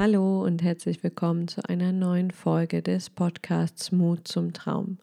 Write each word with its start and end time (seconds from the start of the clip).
Hallo 0.00 0.44
und 0.44 0.62
herzlich 0.62 1.02
willkommen 1.02 1.48
zu 1.48 1.68
einer 1.68 1.90
neuen 1.90 2.30
Folge 2.30 2.82
des 2.82 3.10
Podcasts 3.10 3.90
Mut 3.90 4.28
zum 4.28 4.52
Traum. 4.52 4.98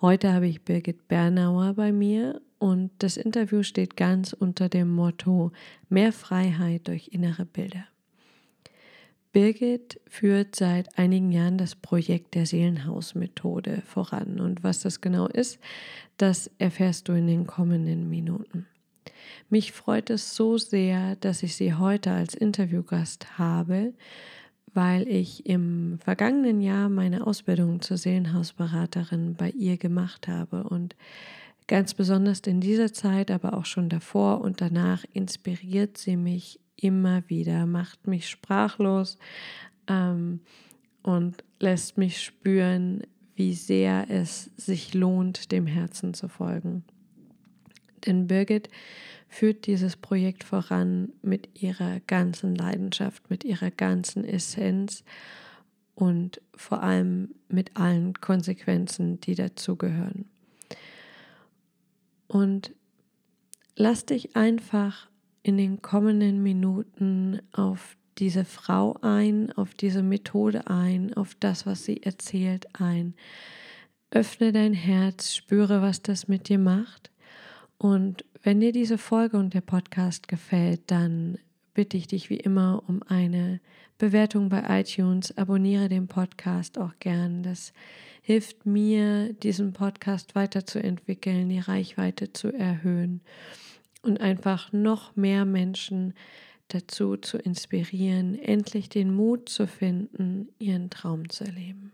Heute 0.00 0.32
habe 0.32 0.46
ich 0.46 0.62
Birgit 0.62 1.08
Bernauer 1.08 1.74
bei 1.74 1.90
mir 1.90 2.40
und 2.60 2.92
das 2.98 3.16
Interview 3.16 3.64
steht 3.64 3.96
ganz 3.96 4.32
unter 4.32 4.68
dem 4.68 4.94
Motto 4.94 5.50
Mehr 5.88 6.12
Freiheit 6.12 6.86
durch 6.86 7.08
innere 7.08 7.44
Bilder. 7.44 7.84
Birgit 9.32 10.00
führt 10.06 10.54
seit 10.54 10.96
einigen 10.96 11.32
Jahren 11.32 11.58
das 11.58 11.74
Projekt 11.74 12.36
der 12.36 12.46
Seelenhausmethode 12.46 13.82
voran 13.84 14.38
und 14.38 14.62
was 14.62 14.78
das 14.78 15.00
genau 15.00 15.26
ist, 15.26 15.58
das 16.18 16.48
erfährst 16.58 17.08
du 17.08 17.14
in 17.14 17.26
den 17.26 17.48
kommenden 17.48 18.08
Minuten. 18.08 18.68
Mich 19.48 19.72
freut 19.72 20.10
es 20.10 20.34
so 20.34 20.58
sehr, 20.58 21.16
dass 21.16 21.42
ich 21.42 21.56
sie 21.56 21.74
heute 21.74 22.12
als 22.12 22.34
Interviewgast 22.34 23.38
habe, 23.38 23.92
weil 24.72 25.08
ich 25.08 25.46
im 25.46 25.98
vergangenen 25.98 26.60
Jahr 26.60 26.88
meine 26.88 27.26
Ausbildung 27.26 27.80
zur 27.80 27.96
Seelenhausberaterin 27.96 29.34
bei 29.34 29.50
ihr 29.50 29.76
gemacht 29.76 30.28
habe 30.28 30.64
und 30.64 30.94
ganz 31.66 31.94
besonders 31.94 32.40
in 32.40 32.60
dieser 32.60 32.92
Zeit, 32.92 33.30
aber 33.30 33.54
auch 33.54 33.64
schon 33.64 33.88
davor 33.88 34.40
und 34.40 34.60
danach 34.60 35.04
inspiriert 35.12 35.98
sie 35.98 36.16
mich 36.16 36.60
immer 36.76 37.22
wieder, 37.28 37.66
macht 37.66 38.06
mich 38.06 38.28
sprachlos 38.28 39.18
ähm, 39.86 40.40
und 41.02 41.44
lässt 41.58 41.98
mich 41.98 42.22
spüren, 42.22 43.02
wie 43.34 43.54
sehr 43.54 44.06
es 44.10 44.50
sich 44.56 44.94
lohnt, 44.94 45.52
dem 45.52 45.66
Herzen 45.66 46.14
zu 46.14 46.28
folgen. 46.28 46.84
Denn 48.06 48.26
Birgit 48.26 48.68
führt 49.30 49.66
dieses 49.66 49.96
Projekt 49.96 50.42
voran 50.42 51.12
mit 51.22 51.62
ihrer 51.62 52.00
ganzen 52.00 52.56
Leidenschaft, 52.56 53.30
mit 53.30 53.44
ihrer 53.44 53.70
ganzen 53.70 54.24
Essenz 54.24 55.04
und 55.94 56.42
vor 56.54 56.82
allem 56.82 57.30
mit 57.48 57.76
allen 57.76 58.14
Konsequenzen, 58.14 59.20
die 59.20 59.36
dazugehören. 59.36 60.26
Und 62.26 62.72
lass 63.76 64.04
dich 64.04 64.34
einfach 64.34 65.08
in 65.42 65.56
den 65.56 65.80
kommenden 65.80 66.42
Minuten 66.42 67.40
auf 67.52 67.96
diese 68.18 68.44
Frau 68.44 68.96
ein, 69.00 69.52
auf 69.52 69.74
diese 69.74 70.02
Methode 70.02 70.66
ein, 70.66 71.14
auf 71.14 71.36
das, 71.38 71.66
was 71.66 71.84
sie 71.84 72.02
erzählt 72.02 72.66
ein. 72.80 73.14
Öffne 74.10 74.52
dein 74.52 74.74
Herz, 74.74 75.34
spüre, 75.36 75.82
was 75.82 76.02
das 76.02 76.26
mit 76.26 76.48
dir 76.48 76.58
macht 76.58 77.10
und 77.78 78.24
wenn 78.42 78.60
dir 78.60 78.72
diese 78.72 78.98
Folge 78.98 79.36
und 79.36 79.54
der 79.54 79.60
Podcast 79.60 80.28
gefällt, 80.28 80.82
dann 80.86 81.38
bitte 81.74 81.96
ich 81.96 82.06
dich 82.06 82.30
wie 82.30 82.36
immer 82.36 82.82
um 82.86 83.02
eine 83.02 83.60
Bewertung 83.98 84.48
bei 84.48 84.80
iTunes. 84.80 85.36
Abonniere 85.36 85.88
den 85.88 86.08
Podcast 86.08 86.78
auch 86.78 86.92
gern. 87.00 87.42
Das 87.42 87.72
hilft 88.22 88.66
mir, 88.66 89.32
diesen 89.32 89.72
Podcast 89.72 90.34
weiterzuentwickeln, 90.34 91.48
die 91.48 91.58
Reichweite 91.58 92.32
zu 92.32 92.52
erhöhen 92.52 93.20
und 94.02 94.20
einfach 94.20 94.72
noch 94.72 95.16
mehr 95.16 95.44
Menschen 95.44 96.14
dazu 96.68 97.16
zu 97.16 97.38
inspirieren, 97.38 98.38
endlich 98.38 98.88
den 98.88 99.14
Mut 99.14 99.48
zu 99.48 99.66
finden, 99.66 100.48
ihren 100.58 100.90
Traum 100.90 101.28
zu 101.28 101.44
erleben. 101.44 101.92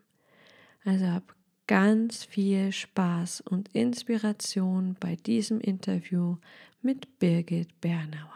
Also 0.84 1.06
hab 1.06 1.35
ganz 1.66 2.24
viel 2.24 2.70
Spaß 2.70 3.40
und 3.40 3.68
Inspiration 3.74 4.96
bei 5.00 5.16
diesem 5.16 5.60
Interview 5.60 6.36
mit 6.80 7.18
Birgit 7.18 7.80
Bernauer. 7.80 8.30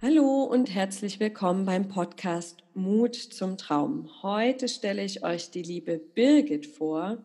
Hallo 0.00 0.44
und 0.44 0.72
herzlich 0.72 1.18
willkommen 1.18 1.64
beim 1.64 1.88
Podcast 1.88 2.62
Mut 2.74 3.16
zum 3.16 3.56
Traum. 3.56 4.08
Heute 4.22 4.68
stelle 4.68 5.02
ich 5.02 5.24
euch 5.24 5.50
die 5.50 5.62
liebe 5.62 5.98
Birgit 5.98 6.66
vor. 6.66 7.18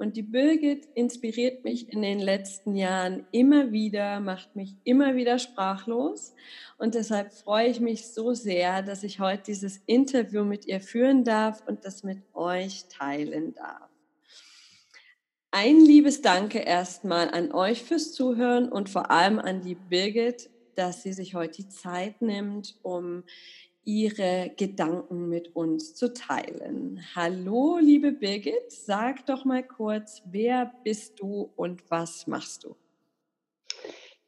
Und 0.00 0.16
die 0.16 0.22
Birgit 0.22 0.88
inspiriert 0.94 1.62
mich 1.62 1.92
in 1.92 2.00
den 2.00 2.20
letzten 2.20 2.74
Jahren 2.74 3.26
immer 3.32 3.70
wieder, 3.70 4.18
macht 4.20 4.56
mich 4.56 4.74
immer 4.82 5.14
wieder 5.14 5.38
sprachlos. 5.38 6.32
Und 6.78 6.94
deshalb 6.94 7.34
freue 7.34 7.68
ich 7.68 7.80
mich 7.80 8.06
so 8.06 8.32
sehr, 8.32 8.80
dass 8.80 9.02
ich 9.02 9.20
heute 9.20 9.42
dieses 9.48 9.76
Interview 9.84 10.42
mit 10.42 10.64
ihr 10.64 10.80
führen 10.80 11.22
darf 11.22 11.62
und 11.66 11.84
das 11.84 12.02
mit 12.02 12.22
euch 12.32 12.86
teilen 12.88 13.52
darf. 13.52 13.90
Ein 15.50 15.84
liebes 15.84 16.22
Danke 16.22 16.60
erstmal 16.60 17.28
an 17.28 17.52
euch 17.52 17.82
fürs 17.82 18.14
Zuhören 18.14 18.72
und 18.72 18.88
vor 18.88 19.10
allem 19.10 19.38
an 19.38 19.60
die 19.60 19.74
Birgit, 19.74 20.48
dass 20.76 21.02
sie 21.02 21.12
sich 21.12 21.34
heute 21.34 21.62
die 21.62 21.68
Zeit 21.68 22.22
nimmt, 22.22 22.74
um 22.80 23.22
ihre 23.84 24.52
Gedanken 24.56 25.28
mit 25.28 25.54
uns 25.56 25.94
zu 25.94 26.12
teilen. 26.12 27.00
Hallo, 27.14 27.78
liebe 27.80 28.12
Birgit, 28.12 28.70
sag 28.70 29.26
doch 29.26 29.44
mal 29.44 29.62
kurz, 29.62 30.22
wer 30.26 30.72
bist 30.84 31.20
du 31.20 31.50
und 31.56 31.90
was 31.90 32.26
machst 32.26 32.64
du? 32.64 32.76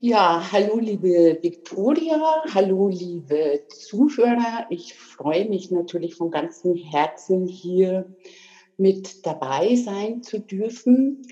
Ja, 0.04 0.50
hallo 0.50 0.78
liebe 0.80 1.38
Viktoria, 1.40 2.42
hallo 2.52 2.88
liebe 2.88 3.62
Zuhörer. 3.68 4.66
Ich 4.68 4.94
freue 4.94 5.48
mich 5.48 5.70
natürlich 5.70 6.16
von 6.16 6.32
ganzem 6.32 6.74
Herzen 6.74 7.46
hier 7.46 8.12
mit 8.76 9.24
dabei 9.24 9.76
sein 9.76 10.24
zu 10.24 10.40
dürfen. 10.40 11.22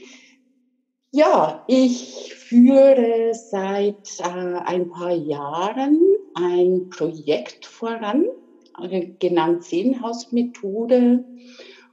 Ja, 1.10 1.64
ich 1.66 2.32
führe 2.34 3.32
seit 3.34 4.20
äh, 4.20 4.22
ein 4.22 4.88
paar 4.88 5.14
Jahren 5.16 6.00
ein 6.34 6.90
Projekt 6.90 7.66
voran, 7.66 8.26
äh, 8.82 9.06
genannt 9.18 9.64
Seelenhausmethode, 9.64 11.24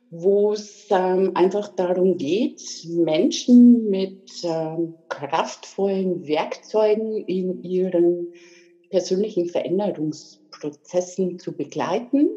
wo 0.09 0.53
es 0.53 0.87
ähm, 0.89 1.31
einfach 1.35 1.69
darum 1.69 2.17
geht, 2.17 2.61
Menschen 2.87 3.89
mit 3.89 4.31
ähm, 4.43 4.93
kraftvollen 5.09 6.27
Werkzeugen 6.27 7.25
in 7.25 7.61
ihren 7.63 8.33
persönlichen 8.89 9.47
Veränderungsprozessen 9.49 11.39
zu 11.39 11.51
begleiten. 11.51 12.29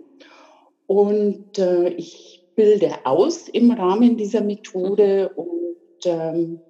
Und 0.86 1.58
äh, 1.58 1.90
ich 1.90 2.44
bilde 2.56 2.92
aus 3.04 3.48
im 3.48 3.70
Rahmen 3.70 4.16
dieser 4.16 4.42
Methode 4.42 5.30
und 5.36 6.04
ähm, 6.04 6.60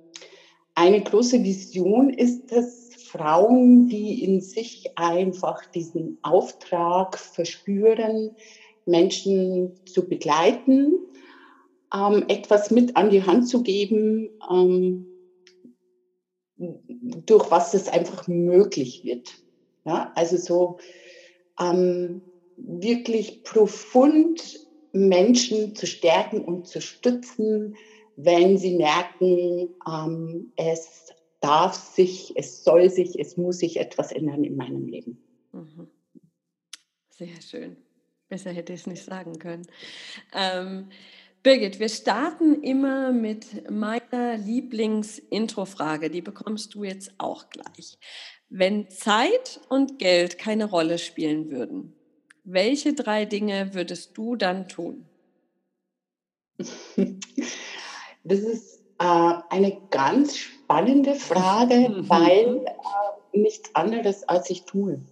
eine 0.74 1.02
große 1.02 1.42
Vision 1.42 2.10
ist 2.10 2.52
es, 2.52 2.90
Frauen, 3.10 3.88
die 3.88 4.22
in 4.22 4.40
sich 4.40 4.96
einfach 4.96 5.64
diesen 5.66 6.18
Auftrag 6.22 7.18
verspüren, 7.18 8.36
Menschen 8.86 9.72
zu 9.84 10.08
begleiten, 10.08 10.94
ähm, 11.92 12.24
etwas 12.28 12.70
mit 12.70 12.96
an 12.96 13.10
die 13.10 13.24
Hand 13.24 13.48
zu 13.48 13.62
geben, 13.62 14.30
ähm, 14.50 15.06
durch 16.56 17.50
was 17.50 17.74
es 17.74 17.88
einfach 17.88 18.28
möglich 18.28 19.02
wird. 19.04 19.32
Ja, 19.84 20.12
also 20.14 20.36
so 20.36 20.78
ähm, 21.58 22.22
wirklich 22.56 23.42
profund 23.42 24.68
Menschen 24.92 25.74
zu 25.74 25.86
stärken 25.86 26.44
und 26.44 26.68
zu 26.68 26.80
stützen, 26.80 27.74
wenn 28.16 28.58
sie 28.58 28.76
merken, 28.76 29.70
ähm, 29.88 30.52
es 30.56 31.12
darf 31.40 31.74
sich, 31.74 32.32
es 32.36 32.64
soll 32.64 32.90
sich, 32.90 33.18
es 33.18 33.36
muss 33.36 33.58
sich 33.58 33.78
etwas 33.78 34.12
ändern 34.12 34.44
in 34.44 34.56
meinem 34.56 34.86
Leben. 34.86 35.22
Mhm. 35.52 35.88
Sehr 37.10 37.40
schön. 37.42 37.76
Besser 38.28 38.50
hätte 38.50 38.72
ich 38.72 38.80
es 38.80 38.86
nicht 38.86 39.04
sagen 39.04 39.38
können. 39.38 39.66
Ähm, 40.32 40.88
Birgit, 41.42 41.80
wir 41.80 41.88
starten 41.88 42.62
immer 42.62 43.12
mit 43.12 43.70
meiner 43.70 44.36
Lieblings-Intro-Frage. 44.36 46.10
Die 46.10 46.20
bekommst 46.20 46.74
du 46.74 46.84
jetzt 46.84 47.12
auch 47.18 47.48
gleich. 47.48 47.98
Wenn 48.50 48.90
Zeit 48.90 49.60
und 49.68 49.98
Geld 49.98 50.38
keine 50.38 50.66
Rolle 50.66 50.98
spielen 50.98 51.50
würden, 51.50 51.94
welche 52.44 52.92
drei 52.92 53.24
Dinge 53.24 53.74
würdest 53.74 54.16
du 54.16 54.36
dann 54.36 54.68
tun? 54.68 55.06
Das 58.22 58.40
ist 58.40 58.80
äh, 58.98 59.32
eine 59.48 59.80
ganz 59.88 60.36
spannende 60.70 61.16
Frage, 61.16 61.88
mhm. 61.88 62.08
weil 62.08 62.64
äh, 62.64 63.38
nichts 63.38 63.74
anderes 63.74 64.22
als 64.28 64.48
ich 64.50 64.64
tue. 64.64 65.04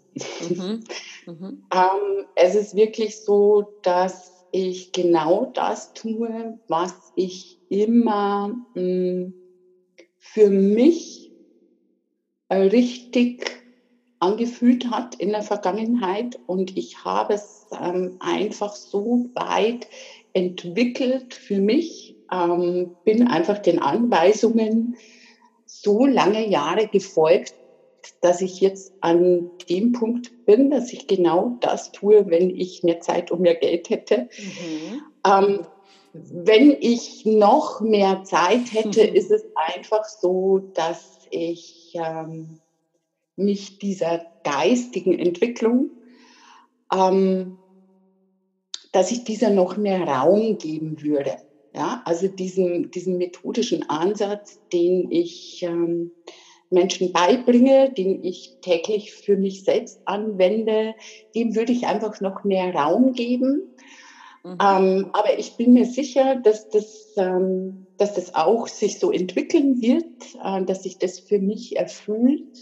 Mhm. 0.49 0.85
Mhm. 1.27 1.67
ähm, 1.75 2.27
es 2.37 2.55
ist 2.55 2.75
wirklich 2.75 3.23
so, 3.23 3.75
dass 3.83 4.47
ich 4.51 4.93
genau 4.93 5.51
das 5.53 5.93
tue, 5.93 6.59
was 6.69 7.13
ich 7.17 7.61
immer 7.69 8.49
mh, 8.73 8.81
hm, 8.81 9.35
für 10.17 10.49
mich 10.49 11.35
äh, 12.49 12.57
richtig 12.57 13.63
angefühlt 14.21 14.91
hat 14.91 15.17
in 15.17 15.33
der 15.33 15.43
Vergangenheit 15.43 16.41
und 16.47 16.79
ich 16.79 17.05
habe 17.05 17.35
es 17.35 17.67
ähm, 17.79 18.17
einfach 18.21 18.75
so 18.75 19.29
weit 19.35 19.87
entwickelt 20.33 21.35
für 21.35 21.61
mich, 21.61 22.17
ähm, 22.33 22.97
bin 23.05 23.29
einfach 23.29 23.59
den 23.59 23.81
Anweisungen 23.81 24.97
so 25.69 26.07
lange 26.07 26.49
Jahre 26.49 26.89
gefolgt, 26.89 27.55
dass 28.21 28.41
ich 28.41 28.61
jetzt 28.61 28.93
an 29.01 29.51
dem 29.69 29.93
Punkt 29.93 30.47
bin, 30.47 30.71
dass 30.71 30.93
ich 30.93 31.07
genau 31.07 31.59
das 31.61 31.93
tue, 31.93 32.29
wenn 32.31 32.51
ich 32.51 32.83
mehr 32.83 33.01
Zeit 33.01 33.31
und 33.31 33.41
mehr 33.41 33.55
Geld 33.55 33.91
hätte. 33.91 34.29
Mhm. 34.39 35.03
Ähm, 35.27 35.67
wenn 36.13 36.73
ich 36.81 37.27
noch 37.27 37.81
mehr 37.81 38.25
Zeit 38.25 38.73
hätte, 38.73 39.09
mhm. 39.09 39.15
ist 39.15 39.31
es 39.31 39.45
einfach 39.55 40.05
so, 40.05 40.59
dass 40.75 41.19
ich 41.31 41.95
ähm, 41.95 42.61
mich 43.37 43.79
dieser 43.79 44.25
geistigen 44.43 45.19
Entwicklung, 45.19 45.91
ähm, 46.93 47.59
dass 48.93 49.11
ich 49.11 49.25
dieser 49.25 49.51
noch 49.51 49.77
mehr 49.77 50.03
Raum 50.09 50.57
geben 50.57 51.03
würde. 51.03 51.37
Ja, 51.75 52.03
also 52.05 52.29
diesen, 52.29 52.91
diesen 52.91 53.19
methodischen 53.19 53.89
Ansatz, 53.91 54.59
den 54.73 55.11
ich 55.11 55.63
ähm, 55.63 56.13
Menschen 56.71 57.13
beibringe, 57.13 57.93
den 57.93 58.23
ich 58.25 58.57
täglich 58.63 59.13
für 59.13 59.37
mich 59.37 59.65
selbst 59.65 60.01
anwende, 60.05 60.95
dem 61.35 61.55
würde 61.55 61.73
ich 61.73 61.87
einfach 61.87 62.21
noch 62.21 62.45
mehr 62.45 62.75
Raum 62.75 63.13
geben. 63.13 63.75
Mhm. 64.45 64.59
Ähm, 64.63 65.11
aber 65.13 65.39
ich 65.39 65.57
bin 65.57 65.73
mir 65.73 65.87
sicher, 65.87 66.37
dass 66.37 66.69
das, 66.69 67.13
ähm, 67.17 67.87
dass 67.97 68.15
das 68.15 68.35
auch 68.35 68.69
sich 68.69 68.99
so 68.99 69.11
entwickeln 69.11 69.81
wird, 69.81 70.05
äh, 70.43 70.65
dass 70.65 70.83
sich 70.83 70.99
das 70.99 71.21
für 71.21 71.39
mich 71.39 71.77
erfüllt, 71.77 72.57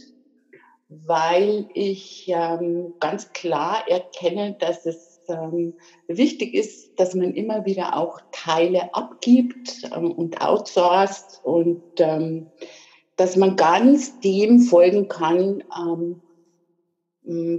weil 0.88 1.68
ich 1.74 2.26
ähm, 2.28 2.94
ganz 3.00 3.32
klar 3.32 3.88
erkenne, 3.88 4.56
dass 4.58 4.86
es 4.86 5.15
ähm, 5.28 5.74
wichtig 6.08 6.54
ist, 6.54 6.98
dass 6.98 7.14
man 7.14 7.34
immer 7.34 7.64
wieder 7.66 7.96
auch 7.96 8.20
Teile 8.32 8.94
abgibt 8.94 9.82
ähm, 9.94 10.12
und 10.12 10.40
outsourced 10.40 11.40
und 11.44 11.82
ähm, 11.98 12.48
dass 13.16 13.36
man 13.36 13.56
ganz 13.56 14.20
dem 14.20 14.60
folgen 14.60 15.08
kann, 15.08 15.64
ähm, 15.78 16.22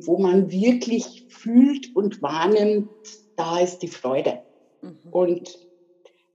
wo 0.05 0.17
man 0.17 0.51
wirklich 0.51 1.25
fühlt 1.29 1.95
und 1.95 2.21
wahrnimmt, 2.21 2.89
da 3.35 3.59
ist 3.59 3.79
die 3.79 3.87
Freude. 3.87 4.39
Mhm. 4.81 4.97
Und 5.11 5.67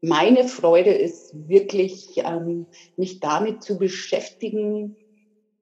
meine 0.01 0.45
Freude 0.49 0.91
ist 0.91 1.33
wirklich, 1.49 2.09
ähm, 2.17 2.67
mich 2.97 3.21
damit 3.21 3.63
zu 3.63 3.79
beschäftigen, 3.79 4.97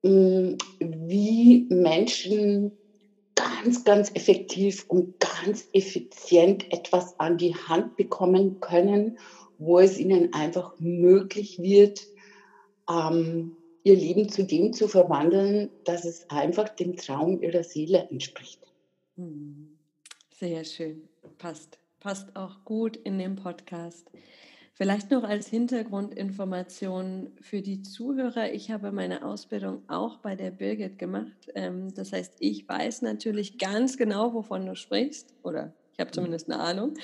wie 0.02 1.66
Menschen 1.68 2.72
ganz, 3.62 3.84
ganz 3.84 4.10
effektiv 4.14 4.84
und 4.88 5.20
ganz 5.20 5.68
effizient 5.72 6.72
etwas 6.72 7.18
an 7.18 7.38
die 7.38 7.54
Hand 7.54 7.96
bekommen 7.96 8.60
können, 8.60 9.18
wo 9.58 9.78
es 9.78 9.98
ihnen 9.98 10.32
einfach 10.32 10.74
möglich 10.78 11.60
wird, 11.60 12.06
ähm, 12.88 13.56
ihr 13.84 13.96
Leben 13.96 14.28
zu 14.28 14.44
dem 14.44 14.72
zu 14.72 14.88
verwandeln, 14.88 15.70
dass 15.84 16.04
es 16.04 16.28
einfach 16.30 16.68
dem 16.68 16.96
Traum 16.96 17.42
ihrer 17.42 17.62
Seele 17.62 18.08
entspricht. 18.10 18.60
Hm. 19.16 19.78
Sehr 20.38 20.64
schön. 20.64 21.08
Passt. 21.38 21.78
Passt 22.00 22.34
auch 22.34 22.64
gut 22.64 22.96
in 22.96 23.18
den 23.18 23.36
Podcast. 23.36 24.10
Vielleicht 24.80 25.10
noch 25.10 25.24
als 25.24 25.46
Hintergrundinformation 25.48 27.32
für 27.42 27.60
die 27.60 27.82
Zuhörer. 27.82 28.50
Ich 28.54 28.70
habe 28.70 28.92
meine 28.92 29.26
Ausbildung 29.26 29.82
auch 29.88 30.20
bei 30.20 30.36
der 30.36 30.50
Birgit 30.50 30.98
gemacht. 30.98 31.50
Ähm, 31.54 31.92
das 31.92 32.14
heißt, 32.14 32.36
ich 32.38 32.66
weiß 32.66 33.02
natürlich 33.02 33.58
ganz 33.58 33.98
genau, 33.98 34.32
wovon 34.32 34.64
du 34.64 34.74
sprichst. 34.74 35.34
Oder 35.42 35.74
ich 35.92 36.00
habe 36.00 36.12
zumindest 36.12 36.50
eine 36.50 36.62
Ahnung. 36.62 36.94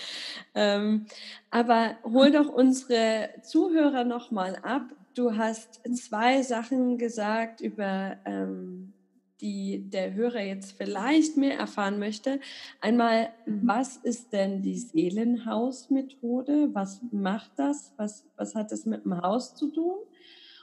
Ähm, 0.55 1.05
aber 1.51 1.99
hol 2.03 2.31
doch 2.31 2.49
unsere 2.49 3.29
Zuhörer 3.43 4.05
nochmal 4.05 4.57
ab. 4.63 4.85
Du 5.13 5.37
hast 5.37 5.83
zwei 5.99 6.41
Sachen 6.41 6.97
gesagt 6.97 7.61
über 7.61 8.17
ähm, 8.25 8.95
die 9.41 9.91
der 9.91 10.15
Hörer 10.15 10.41
jetzt 10.41 10.73
vielleicht 10.73 11.37
mehr 11.37 11.59
erfahren 11.59 11.99
möchte. 11.99 12.41
Einmal, 12.81 13.31
mhm. 13.45 13.61
was 13.65 13.97
ist 13.97 14.33
denn 14.33 14.63
die 14.63 14.79
Seelenhausmethode? 14.79 16.71
Was 16.73 17.01
macht 17.13 17.53
das? 17.57 17.93
Was, 17.97 18.25
was 18.37 18.55
hat 18.55 18.73
das 18.73 18.87
mit 18.87 19.05
dem 19.05 19.21
Haus 19.21 19.55
zu 19.55 19.71
tun? 19.71 19.97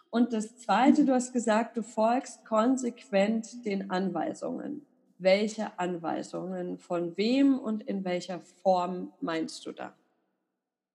Und 0.09 0.33
das 0.33 0.57
Zweite, 0.57 1.01
mhm. 1.03 1.07
du 1.07 1.13
hast 1.13 1.33
gesagt, 1.33 1.77
du 1.77 1.83
folgst 1.83 2.45
konsequent 2.45 3.65
den 3.65 3.91
Anweisungen. 3.91 4.85
Welche 5.19 5.77
Anweisungen? 5.79 6.77
Von 6.77 7.15
wem 7.17 7.57
und 7.59 7.83
in 7.83 8.03
welcher 8.03 8.39
Form 8.39 9.11
meinst 9.21 9.65
du 9.65 9.71
da? 9.71 9.93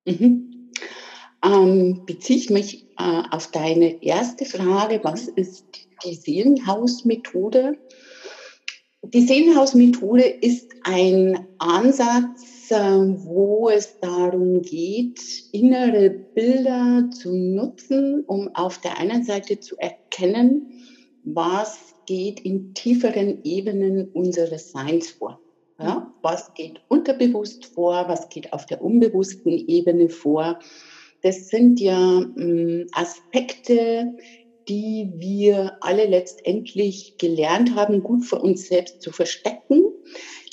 Mhm. 0.05 0.71
Ähm, 1.45 2.03
beziehe 2.05 2.39
ich 2.39 2.51
mich 2.51 2.87
äh, 2.99 3.23
auf 3.31 3.51
deine 3.53 4.03
erste 4.03 4.45
Frage, 4.45 5.01
was 5.05 5.29
ist 5.29 5.88
die 6.05 6.15
Seelenhausmethode. 6.15 7.79
Die 9.03 9.23
Seelenhausmethode 9.23 10.25
ist 10.25 10.71
ein 10.85 11.47
Ansatz, 11.59 12.71
äh, 12.71 12.77
wo 12.77 13.69
es 13.69 13.99
darum 14.01 14.63
geht, 14.63 15.21
innere 15.53 16.11
Bilder 16.11 17.09
zu 17.11 17.35
nutzen, 17.35 18.25
um 18.27 18.55
auf 18.55 18.79
der 18.79 18.99
einen 18.99 19.25
Seite 19.25 19.61
zu 19.61 19.77
erkennen, 19.79 20.83
was 21.25 21.95
geht 22.07 22.41
in 22.41 22.75
tieferen 22.75 23.45
Ebenen 23.45 24.09
unseres 24.13 24.73
Seins 24.73 25.11
vor. 25.11 25.41
Ja, 25.81 26.13
was 26.23 26.55
geht 26.55 26.81
unterbewusst 26.89 27.67
vor, 27.67 28.09
was 28.09 28.29
geht 28.31 28.53
auf 28.53 28.67
der 28.67 28.83
unbewussten 28.83 29.53
Ebene 29.53 30.09
vor. 30.09 30.59
Das 31.23 31.49
sind 31.49 31.79
ja 31.79 32.21
äh, 32.37 32.87
Aspekte, 32.93 34.17
die 34.69 35.13
wir 35.17 35.77
alle 35.81 36.07
letztendlich 36.07 37.17
gelernt 37.19 37.75
haben, 37.75 38.03
gut 38.03 38.25
für 38.25 38.39
uns 38.39 38.69
selbst 38.69 39.03
zu 39.03 39.13
verstecken. 39.13 39.85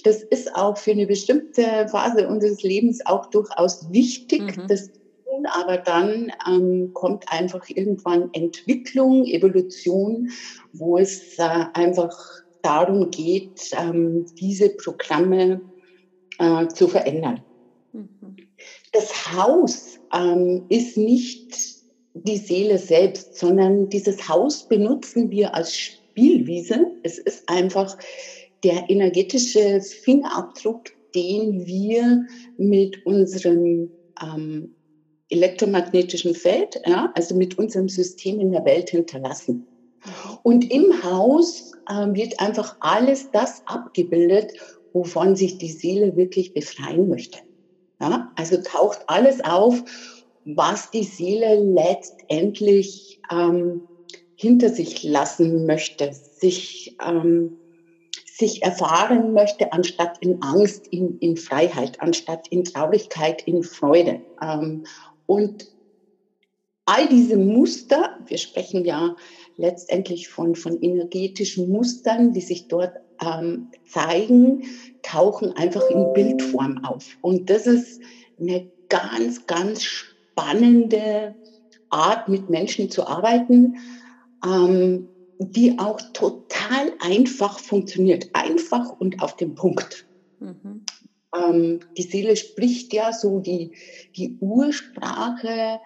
Das 0.03 0.23
ist 0.23 0.55
auch 0.55 0.77
für 0.77 0.91
eine 0.91 1.07
bestimmte 1.07 1.87
Phase 1.89 2.27
unseres 2.27 2.61
Lebens 2.61 3.05
auch 3.05 3.25
durchaus 3.27 3.91
wichtig. 3.91 4.57
Mhm. 4.57 4.67
Das 4.67 4.91
tun, 5.35 5.45
aber 5.45 5.77
dann 5.77 6.31
ähm, 6.47 6.91
kommt 6.93 7.25
einfach 7.27 7.67
irgendwann 7.69 8.29
Entwicklung, 8.33 9.25
Evolution, 9.25 10.29
wo 10.73 10.97
es 10.97 11.37
äh, 11.37 11.65
einfach 11.73 12.17
darum 12.61 13.11
geht, 13.11 13.71
ähm, 13.77 14.25
diese 14.39 14.69
Programme 14.69 15.61
äh, 16.39 16.67
zu 16.67 16.87
verändern. 16.87 17.43
Mhm. 17.93 18.37
Das 18.91 19.33
Haus 19.33 19.99
ähm, 20.13 20.65
ist 20.69 20.97
nicht 20.97 21.75
die 22.15 22.37
Seele 22.37 22.77
selbst, 22.77 23.35
sondern 23.35 23.89
dieses 23.89 24.29
Haus 24.29 24.67
benutzen 24.67 25.29
wir 25.31 25.53
als 25.53 25.75
Spielwiese. 25.75 26.87
Es 27.03 27.17
ist 27.17 27.47
einfach 27.47 27.97
der 28.63 28.89
energetische 28.89 29.81
Fingerabdruck, 29.81 30.85
den 31.13 31.65
wir 31.65 32.25
mit 32.57 33.05
unserem 33.05 33.91
ähm, 34.21 34.75
elektromagnetischen 35.29 36.35
Feld, 36.35 36.79
ja, 36.85 37.11
also 37.15 37.35
mit 37.35 37.57
unserem 37.57 37.89
System 37.89 38.39
in 38.39 38.51
der 38.51 38.63
Welt 38.65 38.89
hinterlassen. 38.89 39.67
Und 40.43 40.71
im 40.71 41.03
Haus 41.03 41.73
äh, 41.89 42.13
wird 42.13 42.39
einfach 42.39 42.77
alles 42.79 43.31
das 43.31 43.63
abgebildet, 43.65 44.53
wovon 44.93 45.35
sich 45.35 45.57
die 45.57 45.71
Seele 45.71 46.15
wirklich 46.15 46.53
befreien 46.53 47.09
möchte. 47.09 47.39
Ja, 47.99 48.31
also 48.35 48.57
taucht 48.57 48.99
alles 49.07 49.43
auf 49.43 49.83
was 50.45 50.91
die 50.91 51.03
Seele 51.03 51.55
letztendlich 51.55 53.19
ähm, 53.31 53.81
hinter 54.35 54.69
sich 54.69 55.03
lassen 55.03 55.65
möchte, 55.65 56.11
sich, 56.13 56.95
ähm, 57.05 57.57
sich 58.25 58.61
erfahren 58.61 59.33
möchte, 59.33 59.73
anstatt 59.73 60.19
in 60.21 60.41
Angst, 60.43 60.87
in, 60.87 61.17
in 61.19 61.35
Freiheit, 61.35 61.99
anstatt 61.99 62.47
in 62.49 62.63
Traurigkeit, 62.63 63.41
in 63.47 63.63
Freude. 63.63 64.21
Ähm, 64.41 64.85
und 65.25 65.65
all 66.85 67.07
diese 67.09 67.37
Muster, 67.37 68.19
wir 68.27 68.37
sprechen 68.37 68.85
ja 68.85 69.15
letztendlich 69.57 70.27
von, 70.27 70.53
von 70.55 70.79
energetischen 70.81 71.69
Mustern, 71.69 72.33
die 72.33 72.41
sich 72.41 72.67
dort 72.67 72.93
ähm, 73.19 73.71
zeigen, 73.87 74.63
tauchen 75.01 75.53
einfach 75.53 75.89
in 75.89 76.13
Bildform 76.13 76.83
auf. 76.85 77.17
Und 77.21 77.49
das 77.49 77.65
ist 77.65 78.01
eine 78.39 78.69
ganz, 78.89 79.47
ganz 79.47 79.81
spannende 79.81 80.14
spannende 80.35 81.35
Art, 81.89 82.27
mit 82.27 82.49
Menschen 82.49 82.89
zu 82.89 83.07
arbeiten, 83.07 83.77
ähm, 84.45 85.07
die 85.39 85.79
auch 85.79 85.99
total 86.13 86.91
einfach 86.99 87.59
funktioniert. 87.59 88.29
Einfach 88.33 88.89
und 88.99 89.21
auf 89.21 89.35
den 89.37 89.55
Punkt. 89.55 90.05
Mhm. 90.39 90.85
Ähm, 91.35 91.79
die 91.97 92.03
Seele 92.03 92.35
spricht 92.35 92.93
ja 92.93 93.13
so 93.13 93.39
die, 93.39 93.71
die 94.15 94.37
Ursprache 94.39 95.79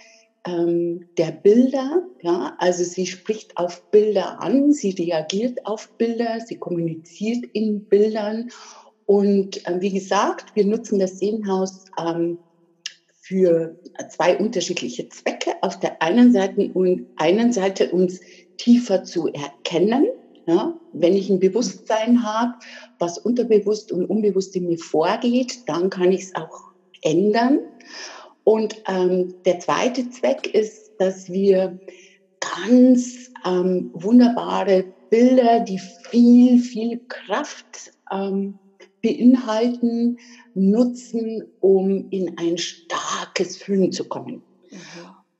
ähm, 0.46 1.06
der 1.18 1.32
Bilder. 1.32 2.03
Ja? 2.22 2.56
Also 2.58 2.84
sie 2.84 3.06
spricht 3.06 3.58
auf 3.58 3.91
Bilder 3.91 4.41
an, 4.41 4.72
sie 4.72 4.91
reagiert 4.91 5.65
auf 5.65 5.89
Bilder, 5.98 6.39
sie 6.46 6.58
kommuniziert 6.58 7.46
in 7.53 7.86
Bildern. 7.86 8.50
Und 9.06 9.65
äh, 9.68 9.79
wie 9.79 9.91
gesagt, 9.91 10.56
wir 10.56 10.65
nutzen 10.65 11.00
das 11.00 11.20
Seelenhaus 11.20 11.86
ähm, 12.00 12.39
für 13.30 13.78
zwei 14.10 14.38
unterschiedliche 14.38 15.08
Zwecke. 15.10 15.52
Auf 15.62 15.80
der 15.80 16.02
einen 16.02 16.34
Seite, 16.34 16.72
und 16.74 17.06
einen 17.16 17.54
Seite 17.54 17.92
uns 17.92 18.20
tiefer 18.58 19.04
zu 19.04 19.28
erkennen. 19.28 20.08
Ja, 20.48 20.76
wenn 20.94 21.16
ich 21.16 21.30
ein 21.30 21.40
Bewusstsein 21.40 22.24
habe, 22.24 22.54
was 22.98 23.20
unterbewusst 23.20 23.92
und 23.92 24.06
unbewusst 24.06 24.56
in 24.56 24.66
mir 24.66 24.80
vorgeht, 24.80 25.60
dann 25.68 25.92
kann 25.92 26.12
ich 26.12 26.24
es 26.24 26.36
auch 26.36 26.72
ändern. 27.04 27.60
Und 28.44 28.82
ähm, 28.88 29.36
der 29.46 29.60
zweite 29.60 30.10
Zweck 30.10 30.52
ist, 30.52 30.94
dass 30.98 31.30
wir 31.30 31.80
ganz 32.40 33.32
ähm, 33.46 33.92
wunderbare 33.94 34.86
Bilder, 35.12 35.60
die 35.60 35.80
viel, 36.10 36.58
viel 36.58 37.02
Kraft 37.08 37.92
ähm, 38.12 38.58
beinhalten, 39.01 40.18
nutzen, 40.53 41.44
um 41.60 42.10
in 42.10 42.38
ein 42.38 42.58
starkes 42.58 43.58
Fühlen 43.58 43.91
zu 43.91 44.06
kommen. 44.06 44.41
Mhm. 44.72 44.77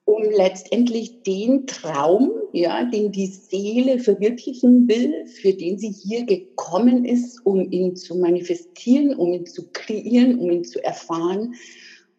Um 0.06 0.24
letztendlich 0.24 1.22
den 1.22 1.68
Traum, 1.68 2.32
ja, 2.52 2.84
den 2.86 3.12
die 3.12 3.28
Seele 3.28 4.00
verwirklichen 4.00 4.88
will, 4.88 5.28
für 5.28 5.54
den 5.54 5.78
sie 5.78 5.92
hier 5.92 6.26
gekommen 6.26 7.06
ist, 7.06 7.46
um 7.46 7.72
ihn 7.72 7.96
zu 7.96 8.16
manifestieren, 8.18 9.14
um 9.14 9.34
ihn 9.34 9.46
zu 9.46 9.70
kreieren, 9.72 10.40
um 10.40 10.50
ihn 10.50 10.64
zu 10.64 10.84
erfahren, 10.84 11.54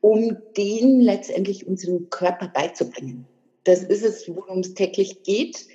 um 0.01 0.37
den 0.57 1.01
letztendlich 1.01 1.67
unserem 1.67 2.09
Körper 2.11 2.49
beizubringen. 2.49 3.27
Das 3.65 3.83
ist 3.83 4.05
es, 4.05 4.29
worum 4.29 4.61
es 4.61 4.75
täglich 4.75 5.23
geht. 5.25 5.67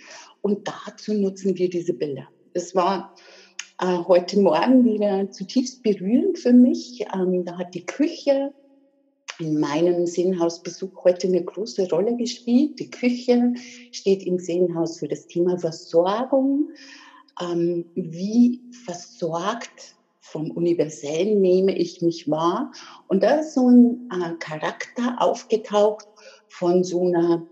Und 0.41 0.67
dazu 0.67 1.13
nutzen 1.13 1.57
wir 1.57 1.69
diese 1.69 1.93
Bilder. 1.93 2.27
Es 2.53 2.75
war 2.75 3.15
äh, 3.79 3.97
heute 4.07 4.39
Morgen 4.39 4.85
wieder 4.85 5.29
zutiefst 5.31 5.83
berührend 5.83 6.39
für 6.39 6.53
mich. 6.53 7.05
Ähm, 7.13 7.43
da 7.45 7.57
hat 7.57 7.73
die 7.73 7.85
Küche 7.85 8.53
in 9.39 9.59
meinem 9.59 10.05
Seelenhausbesuch 10.05 11.03
heute 11.03 11.27
eine 11.27 11.43
große 11.43 11.89
Rolle 11.89 12.15
gespielt. 12.15 12.79
Die 12.79 12.89
Küche 12.89 13.53
steht 13.91 14.23
im 14.23 14.39
Seelenhaus 14.39 14.99
für 14.99 15.07
das 15.07 15.27
Thema 15.27 15.57
Versorgung. 15.59 16.69
Ähm, 17.41 17.85
wie 17.95 18.61
versorgt 18.85 19.95
vom 20.21 20.51
Universellen 20.51 21.41
nehme 21.41 21.77
ich 21.77 22.01
mich 22.01 22.29
wahr? 22.29 22.71
Und 23.07 23.23
da 23.23 23.39
ist 23.39 23.55
so 23.55 23.69
ein 23.69 24.09
äh, 24.09 24.35
Charakter 24.39 25.17
aufgetaucht 25.19 26.07
von 26.47 26.83
so 26.85 27.07
einer 27.07 27.45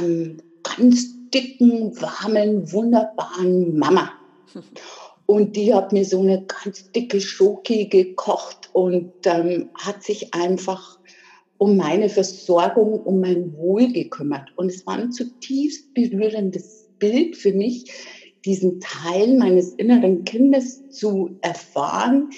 ähm, 0.00 0.38
ganz 0.64 1.14
dicken, 1.30 2.00
warmen, 2.00 2.72
wunderbaren 2.72 3.78
Mama. 3.78 4.10
Und 5.26 5.56
die 5.56 5.72
hat 5.72 5.92
mir 5.92 6.04
so 6.04 6.20
eine 6.20 6.44
ganz 6.44 6.90
dicke 6.92 7.20
Schoki 7.20 7.86
gekocht 7.86 8.70
und 8.72 9.12
ähm, 9.24 9.70
hat 9.74 10.02
sich 10.02 10.34
einfach 10.34 10.98
um 11.58 11.76
meine 11.76 12.08
Versorgung, 12.08 13.00
um 13.00 13.20
mein 13.20 13.56
Wohl 13.56 13.92
gekümmert. 13.92 14.50
Und 14.56 14.70
es 14.70 14.86
war 14.86 14.94
ein 14.94 15.12
zutiefst 15.12 15.94
berührendes 15.94 16.90
Bild 16.98 17.36
für 17.36 17.52
mich, 17.52 17.90
diesen 18.44 18.80
Teil 18.80 19.36
meines 19.38 19.70
inneren 19.74 20.24
Kindes 20.24 20.88
zu 20.90 21.38
erfahren, 21.40 22.30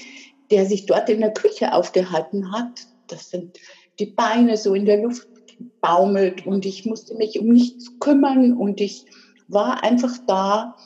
der 0.51 0.67
sich 0.67 0.87
dort 0.87 1.09
in 1.09 1.21
der 1.21 1.33
Küche 1.33 1.73
aufgehalten 1.73 2.53
hat. 2.53 2.87
Das 3.09 3.31
sind 3.31 3.59
die 3.99 4.07
Beine 4.07 4.57
so 4.57 4.75
in 4.75 4.85
der 4.85 5.03
Luft 5.03 5.29
gebaumelt 5.59 6.47
und 6.47 6.67
ich 6.67 6.85
musste 6.85 7.17
mich 7.17 7.41
um 7.41 7.49
nichts 7.49 7.99
kümmern 7.99 8.53
und 8.53 8.81
ich 8.81 9.07
war 9.49 9.83
einfach 9.83 10.17
da 10.27 10.77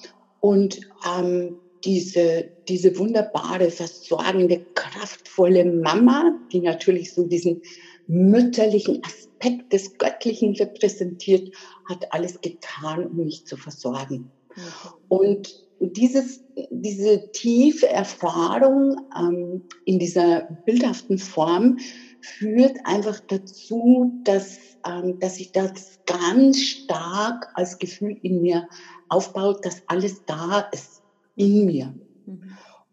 und 0.41 0.81
ähm, 1.19 1.57
diese, 1.85 2.53
diese 2.69 2.97
wunderbare, 2.99 3.71
versorgende, 3.71 4.67
kraftvolle 4.75 5.65
Mama, 5.65 6.33
die 6.53 6.61
natürlich 6.61 7.15
so 7.15 7.25
diesen 7.25 7.63
mütterlichen 8.07 9.01
Aspekt 9.05 9.73
des 9.73 9.97
Göttlichen 9.97 10.55
repräsentiert, 10.57 11.49
hat 11.89 12.07
alles 12.11 12.41
getan, 12.41 13.07
um 13.07 13.25
mich 13.25 13.45
zu 13.47 13.57
versorgen. 13.57 14.33
Mhm. 14.57 14.63
Und 15.09 15.49
dieses, 15.79 16.45
diese 16.71 17.31
tiefe 17.33 17.89
Erfahrung 17.89 18.97
ähm, 19.17 19.67
in 19.85 19.99
dieser 19.99 20.47
bildhaften 20.65 21.19
Form 21.19 21.79
führt 22.21 22.77
einfach 22.85 23.19
dazu, 23.29 24.21
dass, 24.25 24.59
ähm, 24.87 25.19
dass 25.21 25.37
sich 25.37 25.53
das 25.53 25.99
ganz 26.05 26.61
stark 26.61 27.47
als 27.55 27.79
Gefühl 27.79 28.19
in 28.23 28.43
mir 28.43 28.67
aufbaut, 29.09 29.65
dass 29.65 29.83
alles 29.87 30.25
da 30.27 30.69
ist 30.73 31.00
in 31.41 31.67
mir. 31.67 31.95
Mhm. 32.27 32.43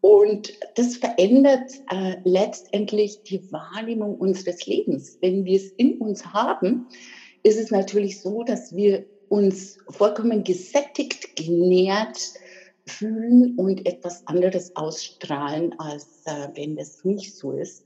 Und 0.02 0.54
das 0.76 0.98
verändert 0.98 1.72
äh, 1.92 2.16
letztendlich 2.24 3.24
die 3.24 3.52
Wahrnehmung 3.52 4.16
unseres 4.16 4.66
Lebens. 4.66 5.18
Wenn 5.22 5.44
wir 5.46 5.58
es 5.58 5.72
in 5.72 5.98
uns 5.98 6.26
haben, 6.26 6.88
ist 7.44 7.60
es 7.60 7.72
natürlich 7.72 8.22
so, 8.22 8.44
dass 8.44 8.76
wir 8.76 9.06
uns 9.30 9.78
vollkommen 9.90 10.44
gesättigt, 10.44 11.36
genährt 11.36 12.18
fühlen 12.86 13.56
und 13.58 13.86
etwas 13.86 14.26
anderes 14.28 14.76
ausstrahlen, 14.76 15.78
als 15.80 16.24
äh, 16.26 16.48
wenn 16.56 16.78
das 16.78 17.04
nicht 17.04 17.36
so 17.36 17.52
ist. 17.52 17.86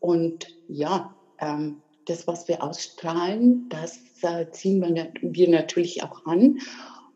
Und 0.00 0.46
ja, 0.68 1.14
ähm, 1.40 1.82
das, 2.06 2.26
was 2.26 2.48
wir 2.48 2.62
ausstrahlen, 2.62 3.68
das 3.68 3.98
äh, 4.22 4.46
ziehen 4.50 4.80
wir, 4.80 5.12
wir, 5.20 5.48
natürlich 5.50 6.02
auch 6.02 6.24
an. 6.24 6.58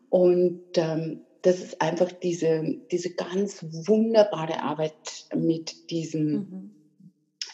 Und 0.09 0.61
ähm, 0.75 1.21
das 1.43 1.59
ist 1.59 1.81
einfach 1.81 2.11
diese, 2.11 2.77
diese 2.89 3.11
ganz 3.11 3.63
wunderbare 3.69 4.61
Arbeit 4.61 5.27
mit 5.35 5.91
diesem 5.91 6.31
mhm. 6.31 6.71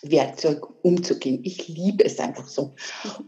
Werkzeug 0.04 0.68
umzugehen. 0.84 1.42
Ich 1.44 1.68
liebe 1.68 2.06
es 2.06 2.20
einfach 2.20 2.48
so. 2.48 2.72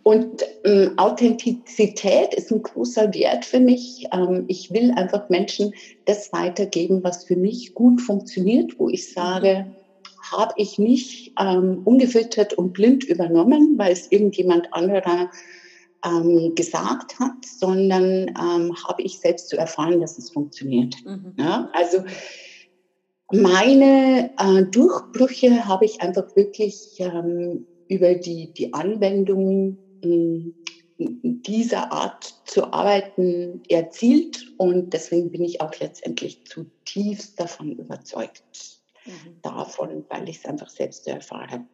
Und 0.04 0.44
ähm, 0.64 0.94
Authentizität 0.98 2.34
ist 2.36 2.52
ein 2.52 2.62
großer 2.62 3.14
Wert 3.14 3.44
für 3.44 3.60
mich. 3.60 4.06
Ähm, 4.14 4.46
ich 4.48 4.72
will 4.72 4.92
einfach 4.92 5.30
Menschen 5.30 5.74
das 6.06 6.32
weitergeben, 6.32 7.04
was 7.04 7.26
für 7.26 7.36
mich 7.36 7.74
gut 7.74 8.00
funktioniert, 8.00 8.80
wo 8.80 8.88
ich 8.88 9.12
sage, 9.12 9.66
mhm. 9.66 10.32
habe 10.32 10.54
ich 10.58 10.78
nicht 10.78 11.34
ähm, 11.40 11.82
ungefiltert 11.86 12.54
und 12.54 12.74
blind 12.74 13.04
übernommen, 13.04 13.74
weil 13.78 13.92
es 13.92 14.12
irgendjemand 14.12 14.72
anderer 14.74 15.32
ähm, 16.06 16.56
gesagt 16.56 17.20
hat, 17.20 17.46
sondern 17.46 18.28
ähm, 18.30 18.76
habe 18.88 19.02
ich 19.04 19.20
selbst 19.20 19.50
zu 19.50 19.58
erfahren, 19.58 20.02
dass 20.02 20.18
es 20.18 20.32
funktioniert. 20.32 20.96
Mhm. 21.06 21.34
Ja, 21.38 21.70
also 21.74 22.04
meine 23.32 24.32
äh, 24.38 24.64
Durchbrüche 24.64 25.66
habe 25.66 25.86
ich 25.86 26.02
einfach 26.02 26.36
wirklich 26.36 26.96
ähm, 27.00 27.66
über 27.88 28.16
die, 28.16 28.52
die 28.54 28.74
Anwendung 28.74 29.78
äh, 30.04 30.52
dieser 30.98 31.92
Art 31.92 32.36
zu 32.46 32.72
arbeiten 32.74 33.64
erzielt 33.70 34.46
und 34.58 34.92
deswegen 34.94 35.32
bin 35.32 35.44
ich 35.44 35.62
auch 35.62 35.74
letztendlich 35.80 36.46
zutiefst 36.46 37.40
davon 37.40 37.72
überzeugt. 37.72 38.44
Mhm. 39.06 39.42
Davon, 39.42 40.06
weil 40.10 40.30
ich 40.30 40.38
es 40.38 40.46
einfach 40.46 40.70
selbst 40.70 41.08
erfahre. 41.08 41.66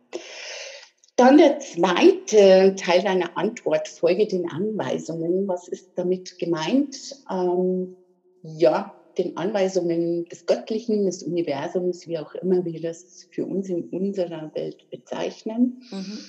Dann 1.17 1.39
der 1.39 1.59
zweite 1.59 2.75
Teil 2.75 3.01
deiner 3.01 3.36
Antwort, 3.36 3.88
folge 3.88 4.27
den 4.27 4.50
Anweisungen. 4.51 5.47
Was 5.47 5.67
ist 5.67 5.89
damit 5.95 6.38
gemeint? 6.38 7.15
Ähm, 7.29 7.95
ja, 8.43 8.95
den 9.17 9.36
Anweisungen 9.36 10.25
des 10.25 10.45
Göttlichen, 10.45 11.07
des 11.07 11.24
Universums, 11.24 12.07
wie 12.07 12.19
auch 12.19 12.36
immer 12.36 12.63
wir 12.63 12.79
das 12.81 13.27
für 13.31 13.47
uns 13.47 13.67
in 13.67 13.86
unserer 13.89 14.53
Welt 14.53 14.88
bezeichnen. 14.91 15.81
Mhm. 15.89 16.19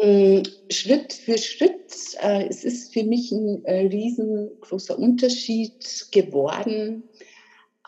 Ähm, 0.00 0.42
Schritt 0.70 1.14
für 1.14 1.38
Schritt, 1.38 1.90
äh, 2.20 2.46
es 2.48 2.64
ist 2.64 2.92
für 2.92 3.04
mich 3.04 3.32
ein 3.32 3.64
äh, 3.64 3.86
riesengroßer 3.86 4.98
Unterschied 4.98 6.06
geworden 6.12 7.04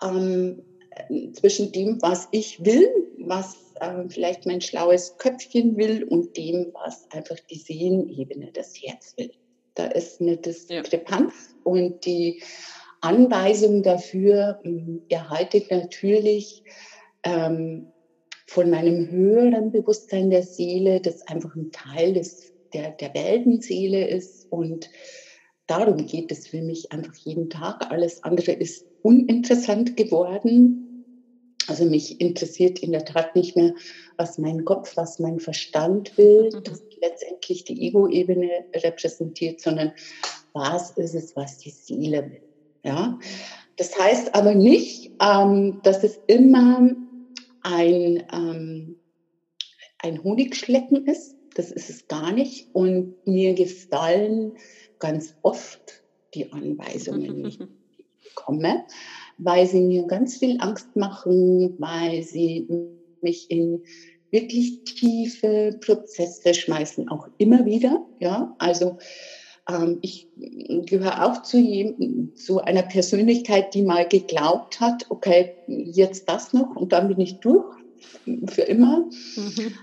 ähm, 0.03 0.63
zwischen 1.35 1.71
dem, 1.71 2.01
was 2.01 2.29
ich 2.33 2.65
will, 2.65 2.89
was 3.19 3.70
äh, 3.81 4.09
vielleicht 4.09 4.47
mein 4.47 4.61
schlaues 4.61 5.17
Köpfchen 5.19 5.77
will 5.77 6.05
und 6.05 6.37
dem, 6.37 6.73
was 6.75 7.11
einfach 7.11 7.37
die 7.51 7.59
Seelenebene, 7.59 8.51
das 8.53 8.75
Herz 8.81 9.15
will. 9.17 9.33
Da 9.75 9.87
ist 9.87 10.21
eine 10.21 10.37
Diskrepanz 10.37 11.33
ja. 11.51 11.57
und 11.65 12.05
die 12.05 12.43
Anweisung 13.01 13.83
dafür 13.83 14.61
ähm, 14.65 15.03
erhalte 15.09 15.57
ich 15.59 15.71
natürlich 15.71 16.65
ähm, 17.23 17.87
von 18.47 18.69
meinem 18.69 19.09
höheren 19.11 19.71
Bewusstsein 19.71 20.31
der 20.31 20.43
Seele, 20.43 21.01
das 21.01 21.27
einfach 21.29 21.55
ein 21.55 21.71
Teil 21.71 22.15
des, 22.15 22.53
der, 22.75 22.91
der 22.91 23.15
Weltenseele 23.15 24.09
ist. 24.09 24.51
Und 24.51 24.91
darum 25.67 26.07
geht 26.07 26.33
es 26.33 26.49
für 26.49 26.61
mich 26.61 26.91
einfach 26.93 27.15
jeden 27.15 27.49
Tag. 27.49 27.91
Alles 27.91 28.25
andere 28.25 28.53
ist 28.53 28.85
uninteressant 29.03 29.97
geworden. 29.97 30.90
Also 31.71 31.85
mich 31.85 32.21
interessiert 32.21 32.81
in 32.81 32.91
der 32.91 33.05
Tat 33.05 33.37
nicht 33.37 33.55
mehr, 33.55 33.73
was 34.17 34.39
mein 34.39 34.65
Kopf, 34.65 34.97
was 34.97 35.21
mein 35.21 35.39
Verstand 35.39 36.19
will, 36.19 36.51
mhm. 36.53 36.65
das 36.65 36.83
letztendlich 37.01 37.63
die 37.63 37.87
Ego-Ebene 37.87 38.65
repräsentiert, 38.75 39.61
sondern 39.61 39.93
was 40.53 40.91
ist 40.99 41.15
es, 41.15 41.37
was 41.37 41.59
die 41.59 41.71
Seele 41.71 42.29
will. 42.29 42.43
Ja? 42.83 43.21
Das 43.77 43.97
heißt 43.97 44.35
aber 44.35 44.57
nicht, 44.57 45.13
ähm, 45.23 45.81
dass 45.85 46.03
es 46.03 46.19
immer 46.27 46.91
ein, 47.63 48.25
ähm, 48.33 48.97
ein 49.99 50.25
Honigschlecken 50.25 51.07
ist, 51.07 51.37
das 51.55 51.71
ist 51.71 51.89
es 51.89 52.09
gar 52.09 52.33
nicht. 52.33 52.69
Und 52.73 53.15
mir 53.29 53.55
gefallen 53.55 54.55
ganz 54.99 55.37
oft 55.43 56.03
die 56.35 56.53
Anweisungen 56.53 57.43
nicht, 57.43 57.61
die 57.61 57.65
ich 57.99 58.25
bekomme, 58.35 58.85
weil 59.43 59.67
sie 59.67 59.81
mir 59.81 60.07
ganz 60.07 60.39
viel 60.39 60.57
Angst 60.61 60.97
machen, 60.97 61.75
weil 61.79 62.23
sie 62.23 62.69
mich 63.21 63.51
in 63.51 63.83
wirklich 64.31 64.85
tiefe 64.85 65.79
Prozesse 65.81 66.55
schmeißen, 66.55 67.09
auch 67.09 67.29
immer 67.39 67.65
wieder. 67.65 68.07
Ja, 68.21 68.55
also 68.59 68.99
ähm, 69.69 69.99
ich 70.03 70.29
gehöre 70.37 71.27
auch 71.27 71.43
zu, 71.43 72.33
zu 72.35 72.61
einer 72.61 72.83
Persönlichkeit, 72.83 73.75
die 73.75 73.83
mal 73.83 74.07
geglaubt 74.07 74.81
hat, 74.81 75.07
okay, 75.11 75.55
jetzt 75.67 76.29
das 76.29 76.53
noch 76.53 76.77
und 76.77 76.93
dann 76.93 77.09
bin 77.09 77.21
ich 77.21 77.41
durch 77.41 77.77
für 78.47 78.63
immer. 78.63 79.09
Mhm. 79.37 79.75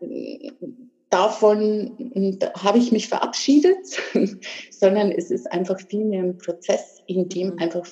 Ähm, 0.00 0.90
davon 1.10 2.42
habe 2.56 2.78
ich 2.78 2.90
mich 2.90 3.08
verabschiedet, 3.08 3.86
sondern 4.70 5.12
es 5.12 5.30
ist 5.30 5.50
einfach 5.52 5.78
viel 5.80 6.04
mehr 6.04 6.22
ein 6.22 6.38
Prozess, 6.38 7.02
in 7.06 7.28
dem 7.28 7.50
mhm. 7.50 7.58
einfach 7.58 7.86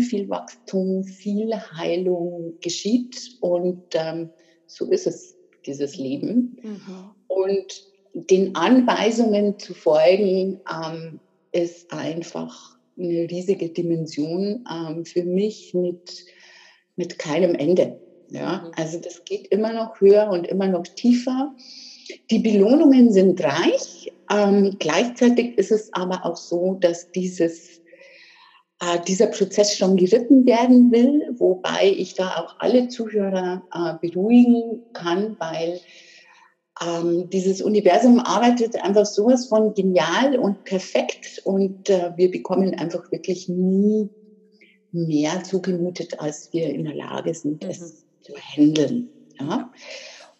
viel, 0.00 0.28
Wachstum, 0.28 1.04
viel 1.04 1.54
Heilung 1.54 2.54
geschieht. 2.60 3.38
Und 3.40 3.82
ähm, 3.94 4.30
so 4.66 4.90
ist 4.90 5.06
es, 5.06 5.36
dieses 5.66 5.96
Leben. 5.96 6.56
Mhm. 6.62 7.10
Und 7.28 7.82
den 8.14 8.54
Anweisungen 8.56 9.58
zu 9.58 9.74
folgen, 9.74 10.60
ähm, 10.70 11.20
ist 11.52 11.92
einfach 11.92 12.78
eine 12.98 13.30
riesige 13.30 13.68
Dimension 13.68 14.64
ähm, 14.70 15.04
für 15.04 15.24
mich 15.24 15.74
mit, 15.74 16.24
mit 16.96 17.18
keinem 17.18 17.54
Ende. 17.54 18.00
Ja? 18.30 18.64
Mhm. 18.64 18.72
Also 18.76 18.98
das 18.98 19.24
geht 19.24 19.48
immer 19.48 19.72
noch 19.72 20.00
höher 20.00 20.28
und 20.30 20.46
immer 20.46 20.68
noch 20.68 20.84
tiefer. 20.84 21.54
Die 22.30 22.40
Belohnungen 22.40 23.12
sind 23.12 23.42
reich. 23.42 24.12
Ähm, 24.30 24.76
gleichzeitig 24.78 25.58
ist 25.58 25.72
es 25.72 25.92
aber 25.92 26.24
auch 26.26 26.36
so, 26.36 26.74
dass 26.80 27.10
dieses, 27.12 27.81
äh, 28.82 29.00
dieser 29.06 29.28
Prozess 29.28 29.76
schon 29.76 29.96
geritten 29.96 30.44
werden 30.44 30.90
will, 30.90 31.34
wobei 31.38 31.94
ich 31.96 32.14
da 32.14 32.36
auch 32.36 32.56
alle 32.58 32.88
Zuhörer 32.88 33.62
äh, 33.72 34.06
beruhigen 34.06 34.82
kann, 34.92 35.36
weil 35.38 35.80
ähm, 36.84 37.30
dieses 37.30 37.62
Universum 37.62 38.18
arbeitet 38.18 38.82
einfach 38.82 39.06
sowas 39.06 39.46
von 39.46 39.74
genial 39.74 40.36
und 40.36 40.64
perfekt 40.64 41.42
und 41.44 41.90
äh, 41.90 42.12
wir 42.16 42.30
bekommen 42.30 42.74
einfach 42.74 43.10
wirklich 43.12 43.48
nie 43.48 44.08
mehr 44.90 45.44
zugemutet, 45.44 46.20
als 46.20 46.52
wir 46.52 46.68
in 46.68 46.84
der 46.84 46.94
Lage 46.94 47.34
sind, 47.34 47.62
mhm. 47.62 47.70
es 47.70 48.04
zu 48.20 48.34
handeln. 48.34 49.10
Ja? 49.38 49.70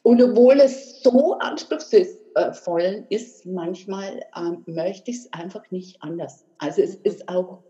Und 0.02 0.20
obwohl 0.20 0.58
es 0.60 1.00
so 1.02 1.38
anspruchsvoll 1.38 3.06
ist, 3.08 3.46
manchmal 3.46 4.20
ähm, 4.36 4.64
möchte 4.66 5.10
ich 5.10 5.18
es 5.18 5.32
einfach 5.32 5.70
nicht 5.70 6.02
anders. 6.02 6.44
Also 6.58 6.82
es 6.82 6.96
ist 6.96 7.28
auch, 7.28 7.62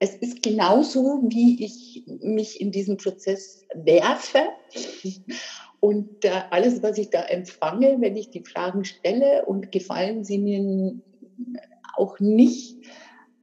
es 0.00 0.16
ist 0.16 0.42
genauso, 0.42 1.22
wie 1.28 1.62
ich 1.62 2.04
mich 2.06 2.60
in 2.60 2.72
diesen 2.72 2.96
Prozess 2.96 3.66
werfe. 3.74 4.48
Und 5.78 6.24
äh, 6.24 6.42
alles, 6.50 6.82
was 6.82 6.98
ich 6.98 7.10
da 7.10 7.22
empfange, 7.22 7.98
wenn 8.00 8.16
ich 8.16 8.30
die 8.30 8.44
Fragen 8.44 8.84
stelle 8.84 9.44
und 9.44 9.70
gefallen 9.70 10.24
sie 10.24 10.38
mir 10.38 10.94
auch 11.96 12.18
nicht, 12.18 12.78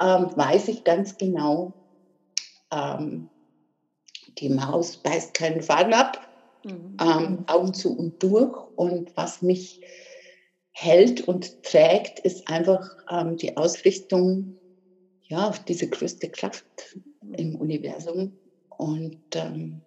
ähm, 0.02 0.32
weiß 0.36 0.68
ich 0.68 0.84
ganz 0.84 1.18
genau, 1.18 1.74
ähm, 2.72 3.30
die 4.40 4.50
Maus 4.50 4.98
beißt 4.98 5.34
keinen 5.34 5.62
Faden 5.62 5.94
ab 5.94 6.28
mhm. 6.64 6.98
ähm, 7.00 7.44
Augen 7.48 7.74
zu 7.74 7.96
und 7.96 8.22
durch. 8.22 8.56
Und 8.76 9.16
was 9.16 9.42
mich 9.42 9.82
hält 10.72 11.28
und 11.28 11.64
trägt, 11.64 12.20
ist 12.20 12.48
einfach 12.50 12.88
ähm, 13.10 13.38
die 13.38 13.58
Ausrichtung 13.58 14.57
ja, 15.28 15.48
auf 15.48 15.64
diese 15.66 15.90
größte 15.90 16.30
Kraft 16.30 16.66
im 17.34 17.56
Universum. 17.56 18.38
Und 18.70 19.22
ähm, 19.34 19.82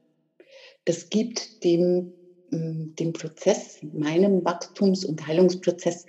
das 0.85 1.09
gibt 1.09 1.63
dem, 1.65 2.13
ähm, 2.53 2.95
dem 2.97 3.13
Prozess, 3.13 3.79
meinem 3.83 4.45
Wachstums- 4.45 5.05
und 5.05 5.27
Heilungsprozess, 5.27 6.07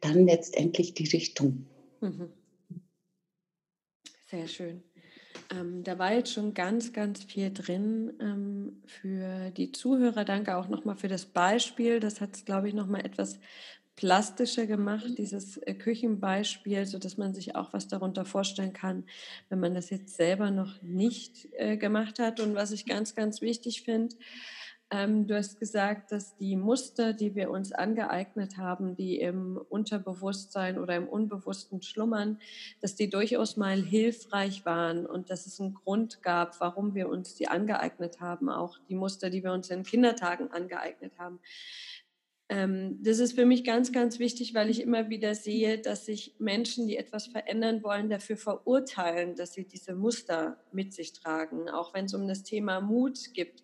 dann 0.00 0.26
letztendlich 0.26 0.94
die 0.94 1.08
Richtung. 1.08 1.68
Mhm. 2.00 2.32
Sehr 4.28 4.48
schön. 4.48 4.82
Ähm, 5.50 5.82
da 5.84 5.98
war 5.98 6.14
jetzt 6.14 6.32
schon 6.32 6.54
ganz, 6.54 6.92
ganz 6.92 7.22
viel 7.24 7.52
drin 7.52 8.12
ähm, 8.20 8.82
für 8.86 9.50
die 9.50 9.72
Zuhörer. 9.72 10.24
Danke 10.24 10.56
auch 10.56 10.68
nochmal 10.68 10.96
für 10.96 11.08
das 11.08 11.26
Beispiel. 11.26 12.00
Das 12.00 12.20
hat 12.20 12.36
es, 12.36 12.44
glaube 12.44 12.68
ich, 12.68 12.74
nochmal 12.74 13.04
etwas 13.04 13.38
plastischer 13.96 14.66
gemacht, 14.66 15.18
dieses 15.18 15.58
äh, 15.58 15.74
Küchenbeispiel, 15.74 16.86
sodass 16.86 17.18
man 17.18 17.34
sich 17.34 17.54
auch 17.56 17.72
was 17.72 17.88
darunter 17.88 18.24
vorstellen 18.24 18.72
kann, 18.72 19.04
wenn 19.48 19.60
man 19.60 19.74
das 19.74 19.90
jetzt 19.90 20.16
selber 20.16 20.50
noch 20.50 20.80
nicht 20.82 21.48
äh, 21.52 21.76
gemacht 21.76 22.18
hat. 22.18 22.40
Und 22.40 22.54
was 22.54 22.72
ich 22.72 22.86
ganz, 22.86 23.14
ganz 23.14 23.42
wichtig 23.42 23.82
finde, 23.82 24.16
ähm, 24.92 25.26
du 25.26 25.34
hast 25.34 25.58
gesagt, 25.58 26.12
dass 26.12 26.36
die 26.36 26.54
Muster, 26.54 27.14
die 27.14 27.34
wir 27.34 27.50
uns 27.50 27.72
angeeignet 27.72 28.58
haben, 28.58 28.94
die 28.94 29.18
im 29.18 29.56
Unterbewusstsein 29.70 30.78
oder 30.78 30.96
im 30.96 31.08
Unbewussten 31.08 31.80
schlummern, 31.80 32.38
dass 32.82 32.94
die 32.94 33.08
durchaus 33.08 33.56
mal 33.56 33.80
hilfreich 33.82 34.66
waren 34.66 35.06
und 35.06 35.30
dass 35.30 35.46
es 35.46 35.58
einen 35.60 35.72
Grund 35.72 36.22
gab, 36.22 36.60
warum 36.60 36.94
wir 36.94 37.08
uns 37.08 37.34
die 37.34 37.48
angeeignet 37.48 38.20
haben, 38.20 38.50
auch 38.50 38.78
die 38.90 38.94
Muster, 38.94 39.30
die 39.30 39.42
wir 39.42 39.52
uns 39.52 39.70
in 39.70 39.82
Kindertagen 39.82 40.50
angeeignet 40.50 41.12
haben. 41.18 41.40
Ähm, 42.52 42.98
das 43.02 43.18
ist 43.18 43.32
für 43.32 43.46
mich 43.46 43.64
ganz, 43.64 43.92
ganz 43.92 44.18
wichtig, 44.18 44.52
weil 44.52 44.68
ich 44.68 44.82
immer 44.82 45.08
wieder 45.08 45.34
sehe, 45.34 45.78
dass 45.78 46.04
sich 46.04 46.34
Menschen, 46.38 46.86
die 46.86 46.98
etwas 46.98 47.26
verändern 47.26 47.82
wollen, 47.82 48.10
dafür 48.10 48.36
verurteilen, 48.36 49.36
dass 49.36 49.54
sie 49.54 49.64
diese 49.64 49.94
Muster 49.94 50.58
mit 50.70 50.92
sich 50.92 51.14
tragen, 51.14 51.70
auch 51.70 51.94
wenn 51.94 52.04
es 52.04 52.12
um 52.12 52.28
das 52.28 52.42
Thema 52.42 52.82
Mut 52.82 53.32
gibt 53.32 53.62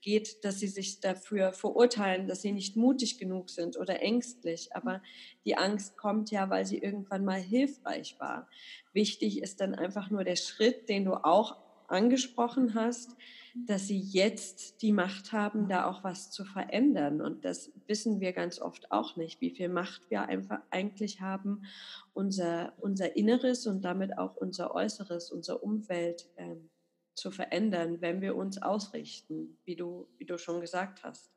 geht, 0.00 0.44
dass 0.44 0.58
sie 0.58 0.66
sich 0.66 1.00
dafür 1.00 1.52
verurteilen, 1.52 2.26
dass 2.26 2.42
sie 2.42 2.52
nicht 2.52 2.76
mutig 2.76 3.18
genug 3.18 3.50
sind 3.50 3.78
oder 3.78 4.02
ängstlich. 4.02 4.74
Aber 4.74 5.00
die 5.44 5.56
Angst 5.56 5.96
kommt 5.96 6.32
ja, 6.32 6.50
weil 6.50 6.66
sie 6.66 6.78
irgendwann 6.78 7.24
mal 7.24 7.40
hilfreich 7.40 8.16
war. 8.18 8.48
Wichtig 8.92 9.42
ist 9.42 9.60
dann 9.60 9.74
einfach 9.74 10.10
nur 10.10 10.24
der 10.24 10.36
Schritt, 10.36 10.88
den 10.88 11.04
du 11.04 11.14
auch 11.14 11.56
angesprochen 11.88 12.74
hast, 12.74 13.16
dass 13.54 13.86
sie 13.86 14.00
jetzt 14.00 14.82
die 14.82 14.92
Macht 14.92 15.32
haben, 15.32 15.68
da 15.68 15.86
auch 15.86 16.02
was 16.02 16.32
zu 16.32 16.44
verändern. 16.44 17.20
Und 17.20 17.44
das 17.44 17.70
wissen 17.86 18.20
wir 18.20 18.32
ganz 18.32 18.60
oft 18.60 18.90
auch 18.90 19.16
nicht, 19.16 19.40
wie 19.40 19.50
viel 19.50 19.68
Macht 19.68 20.10
wir 20.10 20.22
einfach 20.22 20.60
eigentlich 20.70 21.20
haben, 21.20 21.62
unser, 22.12 22.72
unser 22.78 23.16
Inneres 23.16 23.66
und 23.68 23.82
damit 23.82 24.18
auch 24.18 24.34
unser 24.34 24.74
Äußeres, 24.74 25.30
unsere 25.30 25.58
Umwelt 25.58 26.28
ähm, 26.36 26.68
zu 27.14 27.30
verändern, 27.30 28.00
wenn 28.00 28.20
wir 28.20 28.34
uns 28.34 28.60
ausrichten, 28.60 29.56
wie 29.64 29.76
du, 29.76 30.08
wie 30.18 30.26
du 30.26 30.36
schon 30.36 30.60
gesagt 30.60 31.04
hast. 31.04 31.30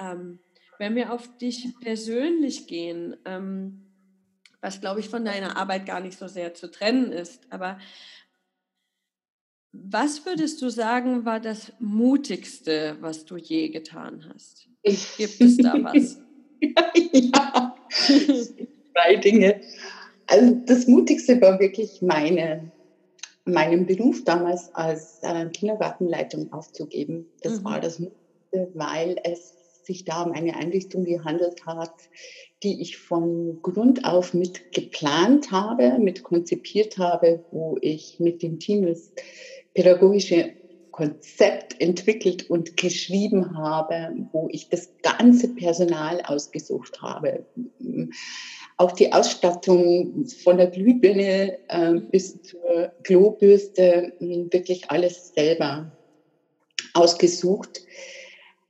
Ähm, 0.00 0.40
wenn 0.78 0.94
wir 0.94 1.12
auf 1.12 1.36
dich 1.36 1.74
persönlich 1.80 2.66
gehen, 2.66 3.16
ähm, 3.26 3.84
was 4.60 4.80
glaube 4.80 5.00
ich 5.00 5.08
von 5.08 5.24
deiner 5.24 5.56
Arbeit 5.56 5.86
gar 5.86 6.00
nicht 6.00 6.18
so 6.18 6.26
sehr 6.26 6.54
zu 6.54 6.70
trennen 6.70 7.12
ist, 7.12 7.52
aber 7.52 7.78
was 9.84 10.24
würdest 10.26 10.60
du 10.62 10.70
sagen, 10.70 11.24
war 11.24 11.40
das 11.40 11.72
Mutigste, 11.78 12.96
was 13.00 13.24
du 13.24 13.36
je 13.36 13.68
getan 13.68 14.24
hast? 14.32 14.68
Gibt 14.82 15.40
es 15.40 15.56
da 15.56 15.74
was? 15.82 16.20
ja, 17.12 17.74
zwei 18.92 19.16
Dinge. 19.16 19.60
Also 20.26 20.56
das 20.66 20.86
Mutigste 20.86 21.40
war 21.40 21.58
wirklich 21.58 22.02
meine 22.02 22.70
meinen 23.48 23.86
Beruf 23.86 24.24
damals 24.24 24.74
als 24.74 25.20
äh, 25.22 25.46
Kindergartenleitung 25.46 26.52
aufzugeben. 26.52 27.26
Das 27.42 27.60
mhm. 27.60 27.64
war 27.64 27.80
das 27.80 27.98
Mutigste, 27.98 28.68
weil 28.74 29.16
es 29.24 29.54
sich 29.84 30.04
da 30.04 30.22
um 30.22 30.32
eine 30.32 30.54
Einrichtung 30.54 31.04
gehandelt 31.04 31.64
hat, 31.64 31.94
die 32.62 32.82
ich 32.82 32.98
von 32.98 33.62
Grund 33.62 34.04
auf 34.04 34.34
mit 34.34 34.72
geplant 34.72 35.50
habe, 35.50 35.98
mit 35.98 36.22
konzipiert 36.22 36.98
habe, 36.98 37.42
wo 37.50 37.78
ich 37.80 38.20
mit 38.20 38.42
dem 38.42 38.58
Team 38.58 38.86
das 38.86 39.12
pädagogische 39.78 40.54
Konzept 40.90 41.80
entwickelt 41.80 42.50
und 42.50 42.76
geschrieben 42.76 43.56
habe, 43.56 44.14
wo 44.32 44.48
ich 44.50 44.68
das 44.68 44.88
ganze 45.02 45.54
Personal 45.54 46.20
ausgesucht 46.22 47.00
habe 47.00 47.44
auch 48.78 48.92
die 48.92 49.12
Ausstattung 49.12 50.24
von 50.42 50.56
der 50.56 50.68
Glühbirne 50.68 51.58
äh, 51.68 51.94
bis 52.12 52.40
zur 52.42 52.92
Klobürste, 53.02 54.12
hm, 54.18 54.52
wirklich 54.52 54.90
alles 54.90 55.34
selber 55.34 55.90
ausgesucht. 56.94 57.80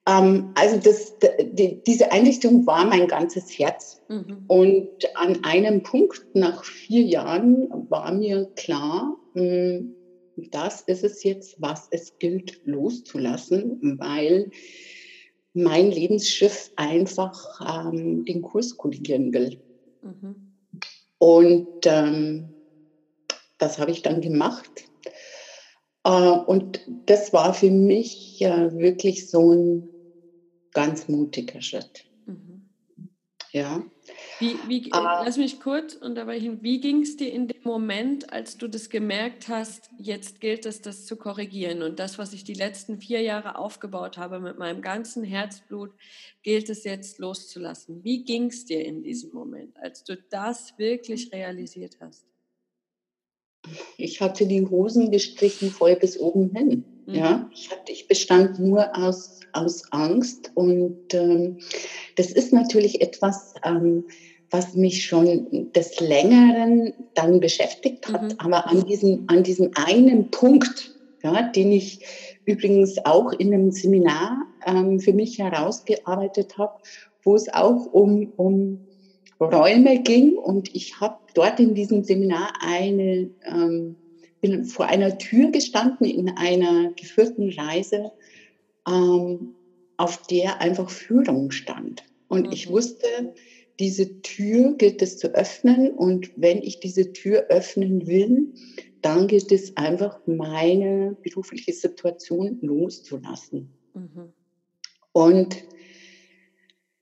Ähm, 0.09 0.53
also 0.55 0.79
das, 0.79 1.13
die, 1.43 1.83
diese 1.87 2.11
Einrichtung 2.11 2.67
war 2.67 2.87
mein 2.87 3.07
ganzes 3.07 3.59
Herz. 3.59 4.01
Mhm. 4.09 4.45
Und 4.49 4.89
an 5.15 5.45
einem 5.45 5.83
Punkt 5.83 6.35
nach 6.35 6.65
vier 6.65 7.03
Jahren 7.03 7.69
war 7.91 8.13
mir 8.13 8.47
klar, 8.57 9.15
hm, 9.35 9.95
das 10.51 10.83
ist 10.83 11.05
es 11.05 11.23
jetzt, 11.23 11.57
was 11.59 11.89
es 11.91 12.19
gilt 12.19 12.61
loszulassen, 12.65 13.99
weil 13.99 14.51
mein 15.53 15.91
Lebensschiff 15.91 16.71
einfach 16.77 17.61
ähm, 17.67 18.25
den 18.25 18.43
Kurs 18.43 18.77
korrigieren 18.77 19.33
will. 19.33 19.61
Mhm. 20.03 20.53
Und 21.19 21.81
ähm, 21.85 22.55
das 23.59 23.79
habe 23.79 23.91
ich 23.91 24.03
dann 24.03 24.21
gemacht. 24.21 24.71
Äh, 26.05 26.31
und 26.31 26.81
das 26.87 27.33
war 27.33 27.55
für 27.55 27.71
mich 27.71 28.41
äh, 28.41 28.73
wirklich 28.79 29.29
so 29.29 29.53
ein 29.53 29.89
ganz 30.73 31.09
mutiger 31.09 31.61
Schritt. 31.61 32.07
Mhm. 32.27 32.69
Ja. 33.53 33.85
Wie, 34.39 34.57
wie, 34.67 34.93
ah. 34.93 35.23
lass 35.25 35.37
mich 35.37 35.61
kurz 35.61 35.95
unterbrechen. 35.95 36.63
Wie 36.63 36.81
ging 36.81 37.03
es 37.03 37.17
dir 37.17 37.33
in 37.33 37.49
dem 37.49 37.63
Moment, 37.65 38.33
als 38.33 38.57
du 38.57 38.69
das 38.69 38.89
gemerkt 38.89 39.49
hast, 39.49 39.91
jetzt 39.99 40.41
gilt 40.41 40.67
es, 40.67 40.81
das 40.81 41.07
zu 41.07 41.17
korrigieren 41.17 41.83
und 41.83 41.99
das, 41.99 42.19
was 42.19 42.33
ich 42.33 42.45
die 42.45 42.55
letzten 42.55 43.01
vier 43.01 43.21
Jahre 43.23 43.57
aufgebaut 43.57 44.17
habe 44.17 44.41
mit 44.41 44.59
meinem 44.59 44.83
ganzen 44.83 45.25
Herzblut, 45.25 45.93
gilt 46.43 46.71
es 46.71 46.85
jetzt 46.85 47.19
loszulassen? 47.19 48.05
Wie 48.05 48.25
ging 48.25 48.47
es 48.47 48.65
dir 48.65 48.85
in 48.85 49.03
diesem 49.03 49.33
Moment, 49.33 49.77
als 49.77 50.05
du 50.05 50.17
das 50.31 50.79
wirklich 50.79 51.33
realisiert 51.33 51.97
hast? 52.01 52.25
Ich 53.97 54.21
hatte 54.21 54.47
die 54.47 54.67
Hosen 54.67 55.11
gestrichen 55.11 55.71
voll 55.71 55.97
bis 55.97 56.19
oben 56.19 56.51
hin. 56.55 56.85
Mhm. 57.07 57.15
Ja, 57.15 57.51
ich, 57.53 57.71
hatte, 57.71 57.93
ich 57.93 58.07
bestand 58.07 58.59
nur 58.59 58.97
aus, 58.97 59.41
aus 59.53 59.83
Angst 59.91 60.51
und 60.55 61.13
ähm, 61.13 61.59
das 62.17 62.31
ist 62.31 62.53
natürlich 62.53 63.01
etwas, 63.01 63.55
ähm, 63.65 64.05
was 64.51 64.75
mich 64.75 65.05
schon 65.05 65.73
des 65.73 66.01
Längeren 66.01 66.95
dann 67.15 67.41
beschäftigt 67.41 68.09
hat, 68.09 68.23
mhm. 68.23 68.35
aber 68.39 68.67
an 68.67 68.85
diesem, 68.87 69.25
an 69.29 69.43
diesem 69.43 69.71
einen 69.75 70.31
Punkt, 70.31 70.95
ja, 71.23 71.43
den 71.51 71.73
ich 71.73 72.05
übrigens 72.47 72.97
auch 73.05 73.33
in 73.33 73.53
einem 73.53 73.73
Seminar 73.73 74.47
ähm, 74.67 75.01
für 75.01 75.13
mich 75.13 75.39
herausgearbeitet 75.39 76.57
habe, 76.57 76.79
wo 77.25 77.35
es 77.35 77.53
auch 77.53 77.87
um, 77.87 78.33
um 78.37 78.88
Räume 79.41 80.03
ging 80.03 80.37
und 80.37 80.75
ich 80.75 81.01
habe 81.01 81.19
dort 81.35 81.61
in 81.61 81.75
diesem 81.75 82.03
Seminar 82.03 82.53
eine, 82.61 83.31
ähm, 83.45 83.97
bin 84.41 84.65
vor 84.65 84.87
einer 84.87 85.19
Tür 85.19 85.51
gestanden 85.51 86.07
in 86.07 86.31
einer 86.31 86.93
geführten 86.93 87.51
Reise, 87.51 88.13
ähm, 88.89 89.55
auf 89.97 90.27
der 90.27 90.61
einfach 90.61 90.91
Führung 90.91 91.51
stand. 91.51 92.05
Und 92.29 92.47
mhm. 92.47 92.53
ich 92.53 92.69
wusste, 92.71 93.07
diese 93.79 94.23
Tür 94.23 94.75
gilt 94.75 95.03
es 95.03 95.19
zu 95.19 95.29
öffnen 95.35 95.93
und 95.93 96.33
wenn 96.37 96.63
ich 96.63 96.81
diese 96.81 97.13
Tür 97.13 97.47
öffnen 97.49 98.07
will, 98.07 98.53
dann 99.03 99.29
gilt 99.29 99.53
es 99.53 99.77
einfach, 99.77 100.19
meine 100.27 101.17
berufliche 101.23 101.73
Situation 101.73 102.59
loszulassen. 102.61 103.71
Mhm. 103.95 104.33
Und 105.13 105.57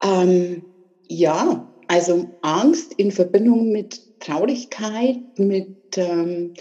ähm, 0.03 0.65
ja, 1.09 1.73
also 1.89 2.27
Angst 2.43 2.95
in 2.95 3.11
Verbindung 3.11 3.71
mit 3.73 4.21
Traurigkeit, 4.21 5.21
mit, 5.39 5.97
ähm, 5.97 6.55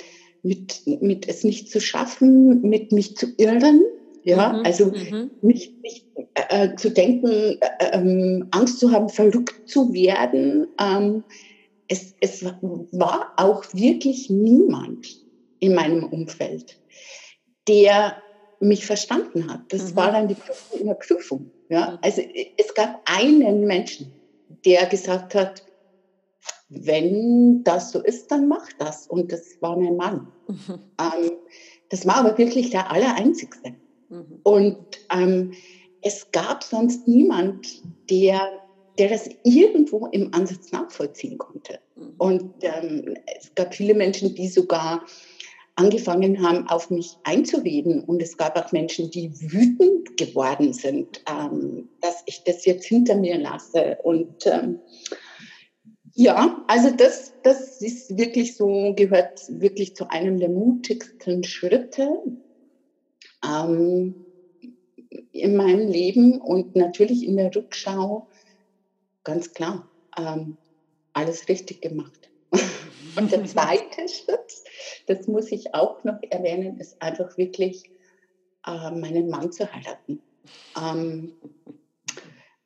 mit, 0.43 0.81
mit 1.01 1.27
es 1.27 1.43
nicht 1.43 1.69
zu 1.69 1.79
schaffen, 1.79 2.61
mit 2.61 2.91
mich 2.91 3.15
zu 3.15 3.27
irren, 3.37 3.81
ja, 4.23 4.53
mhm, 4.53 4.65
also 4.65 4.87
mhm. 4.87 5.31
nicht, 5.41 5.81
nicht 5.83 6.05
äh, 6.49 6.75
zu 6.75 6.89
denken, 6.89 7.59
äh, 7.61 7.91
ähm, 7.93 8.47
Angst 8.51 8.79
zu 8.79 8.91
haben, 8.91 9.09
verrückt 9.09 9.69
zu 9.69 9.93
werden. 9.93 10.67
Ähm, 10.79 11.23
es, 11.87 12.15
es 12.19 12.43
war 12.43 13.33
auch 13.37 13.63
wirklich 13.73 14.31
niemand 14.31 15.07
in 15.59 15.75
meinem 15.75 16.03
Umfeld, 16.05 16.79
der 17.67 18.17
mich 18.59 18.85
verstanden 18.85 19.51
hat. 19.51 19.61
Das 19.69 19.91
mhm. 19.91 19.95
war 19.95 20.11
dann 20.11 20.27
die 20.27 20.35
Prüfung 20.35 20.79
in 20.79 20.87
der 20.87 20.95
Prüfung. 20.95 21.51
Ja? 21.69 21.91
Mhm. 21.91 21.97
Also 22.01 22.21
es 22.57 22.73
gab 22.73 23.01
einen 23.05 23.65
Menschen, 23.65 24.11
der 24.63 24.85
gesagt 24.85 25.35
hat, 25.35 25.63
wenn 26.69 27.63
das 27.63 27.91
so 27.91 28.01
ist, 28.01 28.31
dann 28.31 28.47
mach 28.47 28.67
das. 28.79 29.07
Und 29.07 29.31
das 29.31 29.57
war 29.59 29.77
mein 29.77 29.95
Mann. 29.95 30.31
Mhm. 30.47 30.55
Ähm, 30.97 31.31
das 31.89 32.07
war 32.07 32.15
aber 32.15 32.37
wirklich 32.37 32.69
der 32.71 32.89
Allereinzigste. 32.89 33.75
Mhm. 34.09 34.39
Und 34.43 34.85
ähm, 35.11 35.53
es 36.01 36.31
gab 36.31 36.63
sonst 36.63 37.07
niemand, 37.07 37.67
der, 38.09 38.41
der 38.97 39.09
das 39.09 39.29
irgendwo 39.43 40.07
im 40.07 40.33
Ansatz 40.33 40.71
nachvollziehen 40.71 41.37
konnte. 41.37 41.79
Mhm. 41.95 42.13
Und 42.17 42.53
ähm, 42.61 43.15
es 43.37 43.53
gab 43.55 43.75
viele 43.75 43.93
Menschen, 43.93 44.35
die 44.35 44.47
sogar 44.47 45.05
angefangen 45.75 46.41
haben, 46.41 46.67
auf 46.67 46.89
mich 46.89 47.17
einzureden. 47.23 48.03
Und 48.03 48.21
es 48.21 48.37
gab 48.37 48.57
auch 48.57 48.71
Menschen, 48.71 49.11
die 49.11 49.31
wütend 49.39 50.17
geworden 50.17 50.73
sind, 50.73 51.21
ähm, 51.29 51.89
dass 52.01 52.23
ich 52.25 52.43
das 52.43 52.65
jetzt 52.65 52.85
hinter 52.85 53.15
mir 53.15 53.37
lasse. 53.37 53.97
Und 54.03 54.45
ähm, 54.47 54.79
ja, 56.13 56.63
also 56.67 56.91
das, 56.91 57.33
das 57.43 57.81
ist 57.81 58.17
wirklich 58.17 58.55
so, 58.55 58.93
gehört 58.95 59.41
wirklich 59.49 59.95
zu 59.95 60.09
einem 60.09 60.39
der 60.39 60.49
mutigsten 60.49 61.43
Schritte, 61.43 62.09
ähm, 63.43 64.25
in 65.31 65.55
meinem 65.55 65.87
Leben 65.87 66.39
und 66.39 66.75
natürlich 66.75 67.25
in 67.25 67.37
der 67.37 67.53
Rückschau 67.53 68.27
ganz 69.23 69.53
klar 69.53 69.89
ähm, 70.17 70.57
alles 71.13 71.47
richtig 71.49 71.81
gemacht. 71.81 72.29
und 73.17 73.31
der 73.31 73.43
zweite 73.45 74.07
Schritt, 74.07 74.53
das 75.05 75.27
muss 75.27 75.51
ich 75.51 75.73
auch 75.73 76.03
noch 76.03 76.19
erwähnen, 76.29 76.77
ist 76.77 77.01
einfach 77.01 77.37
wirklich 77.37 77.83
äh, 78.65 78.91
meinen 78.91 79.29
Mann 79.29 79.51
zu 79.51 79.71
heiraten. 79.71 80.21
Ähm, 80.79 81.33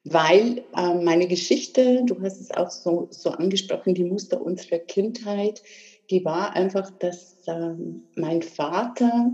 weil 0.04 0.64
äh, 0.76 0.94
meine 0.96 1.28
Geschichte, 1.28 2.04
du 2.06 2.22
hast 2.22 2.40
es 2.40 2.52
auch 2.52 2.70
so, 2.70 3.08
so 3.12 3.32
angesprochen, 3.32 3.94
die 3.94 4.04
Muster 4.04 4.42
unserer 4.42 4.80
Kindheit, 4.80 5.62
die 6.10 6.26
war 6.26 6.56
einfach, 6.56 6.90
dass 6.98 7.38
ähm, 7.48 8.08
mein 8.16 8.42
Vater 8.42 9.32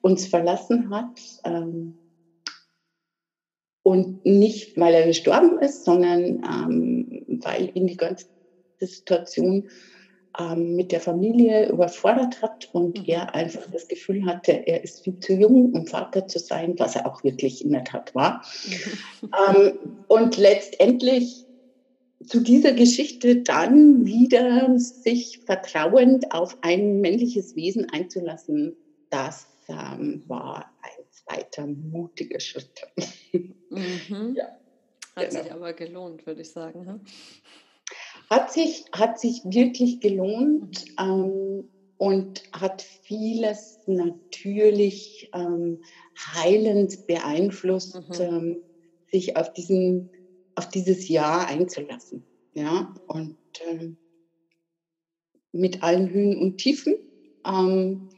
uns 0.00 0.26
verlassen 0.26 0.90
hat. 0.90 1.18
Ähm, 1.44 1.98
und 3.82 4.24
nicht, 4.24 4.76
weil 4.76 4.94
er 4.94 5.06
gestorben 5.06 5.58
ist, 5.58 5.84
sondern 5.84 6.44
ähm, 6.44 7.40
weil 7.42 7.70
ihn 7.74 7.88
die 7.88 7.96
ganze 7.96 8.26
Situation 8.78 9.68
ähm, 10.38 10.76
mit 10.76 10.92
der 10.92 11.00
Familie 11.00 11.68
überfordert 11.68 12.42
hat 12.42 12.68
und 12.72 12.98
mhm. 12.98 13.04
er 13.06 13.34
einfach 13.34 13.70
das 13.70 13.88
Gefühl 13.88 14.24
hatte, 14.24 14.52
er 14.52 14.82
ist 14.82 15.04
viel 15.04 15.18
zu 15.20 15.34
jung, 15.34 15.72
um 15.72 15.86
Vater 15.86 16.26
zu 16.26 16.38
sein, 16.38 16.78
was 16.78 16.96
er 16.96 17.06
auch 17.06 17.22
wirklich 17.22 17.64
in 17.64 17.72
der 17.72 17.84
Tat 17.84 18.14
war. 18.14 18.44
Mhm. 18.66 19.30
Ähm, 19.56 19.78
und 20.08 20.36
letztendlich 20.36 21.46
zu 22.26 22.40
dieser 22.40 22.72
Geschichte 22.72 23.42
dann 23.42 24.04
wieder 24.04 24.78
sich 24.78 25.40
vertrauend 25.44 26.32
auf 26.32 26.56
ein 26.62 27.00
männliches 27.00 27.56
Wesen 27.56 27.90
einzulassen, 27.90 28.76
das 29.10 29.46
ähm, 29.68 30.22
war 30.26 30.70
ein 30.82 31.04
zweiter 31.10 31.66
mutiger 31.66 32.40
Schritt. 32.40 32.82
Mhm. 33.32 33.56
Ja, 34.36 34.48
hat 35.16 35.30
genau. 35.30 35.42
sich 35.42 35.52
aber 35.52 35.72
gelohnt, 35.72 36.26
würde 36.26 36.42
ich 36.42 36.50
sagen. 36.50 37.00
Hat, 38.32 38.50
sich, 38.50 38.86
hat 38.92 39.20
sich 39.20 39.42
wirklich 39.44 40.00
gelohnt 40.00 40.86
mhm. 40.98 41.04
ähm, 41.04 41.70
und 41.98 42.42
hat 42.54 42.80
vieles 42.80 43.80
natürlich 43.86 45.28
ähm, 45.34 45.82
heilend 46.16 47.06
beeinflusst, 47.06 47.94
mhm. 47.94 48.20
ähm, 48.20 48.56
sich 49.10 49.36
auf, 49.36 49.52
diesen, 49.52 50.08
auf 50.54 50.70
dieses 50.70 51.08
Jahr 51.08 51.46
einzulassen. 51.46 52.24
Ja, 52.54 52.94
und 53.06 53.36
ähm, 53.70 53.98
mit 55.52 55.82
allen 55.82 56.08
Höhen 56.08 56.38
und 56.38 56.56
Tiefen. 56.56 56.94
Ähm, 57.46 58.08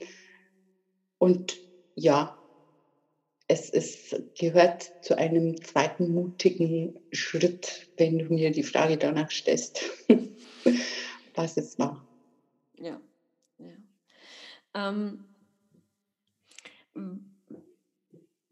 und 1.18 1.58
ja, 1.96 2.38
es 3.46 3.68
ist, 3.70 4.16
gehört 4.38 4.92
zu 5.04 5.18
einem 5.18 5.62
zweiten 5.62 6.12
mutigen 6.12 6.98
Schritt, 7.12 7.88
wenn 7.96 8.18
du 8.18 8.32
mir 8.32 8.50
die 8.50 8.62
Frage 8.62 8.96
danach 8.96 9.30
stellst, 9.30 9.82
was 11.34 11.56
es 11.56 11.78
war. 11.78 12.06
Ja, 12.78 13.00
ja. 13.58 13.76
Ähm, 14.74 15.24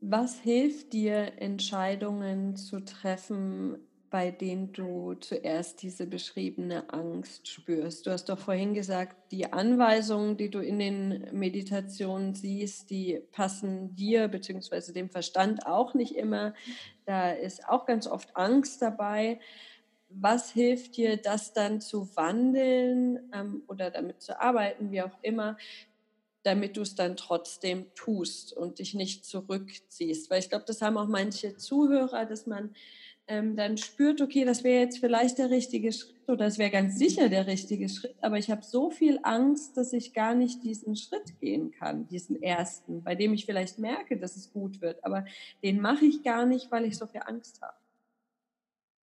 was 0.00 0.40
hilft 0.40 0.92
dir, 0.92 1.32
Entscheidungen 1.38 2.56
zu 2.56 2.84
treffen, 2.84 3.78
bei 4.12 4.30
denen 4.30 4.74
du 4.74 5.14
zuerst 5.14 5.80
diese 5.80 6.06
beschriebene 6.06 6.92
Angst 6.92 7.48
spürst. 7.48 8.06
Du 8.06 8.10
hast 8.10 8.28
doch 8.28 8.38
vorhin 8.38 8.74
gesagt, 8.74 9.32
die 9.32 9.50
Anweisungen, 9.50 10.36
die 10.36 10.50
du 10.50 10.58
in 10.58 10.78
den 10.78 11.28
Meditationen 11.32 12.34
siehst, 12.34 12.90
die 12.90 13.22
passen 13.32 13.96
dir 13.96 14.28
bzw. 14.28 14.92
dem 14.92 15.08
Verstand 15.08 15.66
auch 15.66 15.94
nicht 15.94 16.14
immer. 16.14 16.52
Da 17.06 17.30
ist 17.30 17.66
auch 17.66 17.86
ganz 17.86 18.06
oft 18.06 18.36
Angst 18.36 18.82
dabei. 18.82 19.40
Was 20.10 20.50
hilft 20.50 20.98
dir, 20.98 21.16
das 21.16 21.54
dann 21.54 21.80
zu 21.80 22.14
wandeln 22.14 23.30
ähm, 23.32 23.62
oder 23.66 23.90
damit 23.90 24.20
zu 24.20 24.38
arbeiten, 24.38 24.90
wie 24.90 25.00
auch 25.00 25.16
immer, 25.22 25.56
damit 26.42 26.76
du 26.76 26.82
es 26.82 26.94
dann 26.94 27.16
trotzdem 27.16 27.86
tust 27.94 28.52
und 28.52 28.78
dich 28.78 28.92
nicht 28.92 29.24
zurückziehst. 29.24 30.28
Weil 30.28 30.40
ich 30.40 30.50
glaube, 30.50 30.66
das 30.66 30.82
haben 30.82 30.98
auch 30.98 31.08
manche 31.08 31.56
Zuhörer, 31.56 32.26
dass 32.26 32.46
man 32.46 32.74
ähm, 33.28 33.56
dann 33.56 33.76
spürt, 33.76 34.20
okay, 34.20 34.44
das 34.44 34.64
wäre 34.64 34.80
jetzt 34.80 34.98
vielleicht 34.98 35.38
der 35.38 35.50
richtige 35.50 35.92
Schritt 35.92 36.12
oder 36.26 36.44
das 36.44 36.58
wäre 36.58 36.70
ganz 36.70 36.98
sicher 36.98 37.28
der 37.28 37.46
richtige 37.46 37.88
Schritt, 37.88 38.16
aber 38.20 38.38
ich 38.38 38.50
habe 38.50 38.62
so 38.62 38.90
viel 38.90 39.18
Angst, 39.22 39.76
dass 39.76 39.92
ich 39.92 40.12
gar 40.14 40.34
nicht 40.34 40.62
diesen 40.64 40.96
Schritt 40.96 41.38
gehen 41.40 41.72
kann, 41.72 42.06
diesen 42.06 42.42
ersten, 42.42 43.02
bei 43.02 43.14
dem 43.14 43.34
ich 43.34 43.46
vielleicht 43.46 43.78
merke, 43.78 44.16
dass 44.16 44.36
es 44.36 44.52
gut 44.52 44.80
wird, 44.80 45.04
aber 45.04 45.24
den 45.62 45.80
mache 45.80 46.04
ich 46.04 46.22
gar 46.22 46.46
nicht, 46.46 46.70
weil 46.70 46.84
ich 46.84 46.96
so 46.96 47.06
viel 47.06 47.22
Angst 47.24 47.60
habe. 47.60 47.76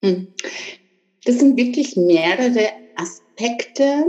Hm. 0.04 0.28
Das 1.26 1.40
sind 1.40 1.58
wirklich 1.58 1.96
mehrere 1.96 2.70
Aspekte, 2.96 4.06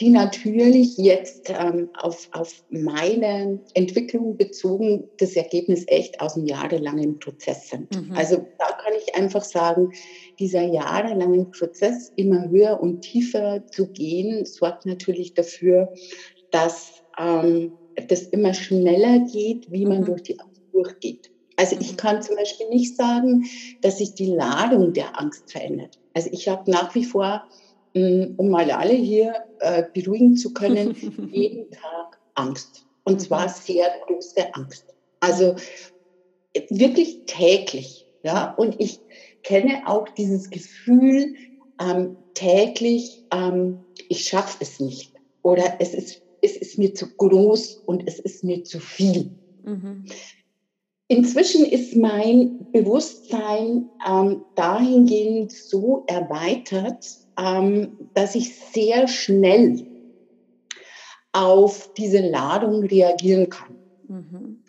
die 0.00 0.10
natürlich 0.10 0.96
jetzt 0.96 1.50
ähm, 1.50 1.90
auf, 1.94 2.28
auf 2.32 2.64
meine 2.70 3.58
Entwicklung 3.74 4.36
bezogen 4.36 5.08
das 5.18 5.34
Ergebnis 5.34 5.84
echt 5.88 6.20
aus 6.20 6.36
einem 6.36 6.46
jahrelangen 6.46 7.18
Prozess 7.18 7.68
sind. 7.68 7.94
Mhm. 7.94 8.12
Also 8.14 8.46
da 8.58 8.66
kann 8.66 8.92
ich 8.96 9.16
einfach 9.16 9.42
sagen, 9.42 9.92
dieser 10.38 10.62
jahrelange 10.62 11.46
Prozess 11.46 12.12
immer 12.14 12.48
höher 12.48 12.80
und 12.80 13.00
tiefer 13.00 13.66
zu 13.66 13.88
gehen, 13.88 14.44
sorgt 14.44 14.86
natürlich 14.86 15.34
dafür, 15.34 15.92
dass 16.52 17.02
ähm, 17.18 17.72
das 18.06 18.22
immer 18.22 18.54
schneller 18.54 19.26
geht, 19.32 19.70
wie 19.72 19.84
man 19.84 20.02
mhm. 20.02 20.06
durch 20.06 20.22
die 20.22 20.38
Angst 20.38 20.62
durchgeht. 20.72 21.32
Also 21.56 21.76
ich 21.80 21.92
mhm. 21.92 21.96
kann 21.96 22.22
zum 22.22 22.36
Beispiel 22.36 22.68
nicht 22.68 22.96
sagen, 22.96 23.46
dass 23.80 23.98
sich 23.98 24.14
die 24.14 24.26
Ladung 24.26 24.92
der 24.92 25.20
Angst 25.20 25.50
verändert. 25.50 25.98
Also 26.14 26.30
ich 26.32 26.48
habe 26.48 26.70
nach 26.70 26.94
wie 26.94 27.04
vor 27.04 27.42
um 27.94 28.48
mal 28.48 28.70
alle 28.70 28.94
hier 28.94 29.34
äh, 29.60 29.84
beruhigen 29.92 30.36
zu 30.36 30.52
können, 30.52 30.94
jeden 31.32 31.70
Tag 31.70 32.18
Angst. 32.34 32.84
Und 33.04 33.14
mhm. 33.14 33.18
zwar 33.20 33.48
sehr 33.48 33.86
große 34.06 34.54
Angst. 34.54 34.84
Also 35.20 35.56
äh, 36.52 36.62
wirklich 36.70 37.22
täglich. 37.26 38.06
Ja? 38.22 38.54
Und 38.54 38.76
ich 38.78 39.00
kenne 39.42 39.82
auch 39.86 40.08
dieses 40.08 40.50
Gefühl 40.50 41.34
ähm, 41.80 42.16
täglich, 42.34 43.24
ähm, 43.32 43.80
ich 44.08 44.24
schaffe 44.24 44.58
es 44.60 44.80
nicht. 44.80 45.12
Oder 45.42 45.76
es 45.80 45.94
ist, 45.94 46.22
es 46.42 46.56
ist 46.56 46.78
mir 46.78 46.94
zu 46.94 47.08
groß 47.16 47.82
und 47.86 48.06
es 48.06 48.18
ist 48.18 48.44
mir 48.44 48.64
zu 48.64 48.80
viel. 48.80 49.30
Mhm. 49.64 50.04
Inzwischen 51.08 51.64
ist 51.64 51.96
mein 51.96 52.70
Bewusstsein 52.70 53.88
ähm, 54.06 54.44
dahingehend 54.54 55.52
so 55.52 56.04
erweitert, 56.06 57.06
ähm, 57.38 57.96
dass 58.14 58.34
ich 58.34 58.58
sehr 58.72 59.08
schnell 59.08 59.86
auf 61.32 61.90
diese 61.96 62.20
Ladung 62.20 62.82
reagieren 62.84 63.48
kann. 63.48 63.84
Mhm. 64.02 64.64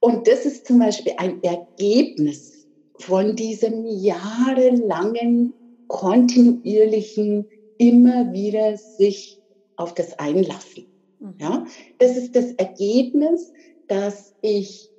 Und 0.00 0.26
das 0.26 0.46
ist 0.46 0.66
zum 0.66 0.78
Beispiel 0.78 1.12
ein 1.18 1.42
Ergebnis 1.42 2.66
von 2.98 3.36
diesem 3.36 3.86
jahrelangen, 3.86 5.54
kontinuierlichen, 5.88 7.48
immer 7.78 8.32
wieder 8.32 8.76
sich 8.76 9.38
auf 9.76 9.94
das 9.94 10.18
einlassen. 10.18 10.88
Mhm. 11.18 11.36
Ja, 11.40 11.64
das 11.98 12.16
ist 12.16 12.34
das 12.34 12.52
Ergebnis, 12.52 13.52
dass 13.86 14.34
ich 14.40 14.90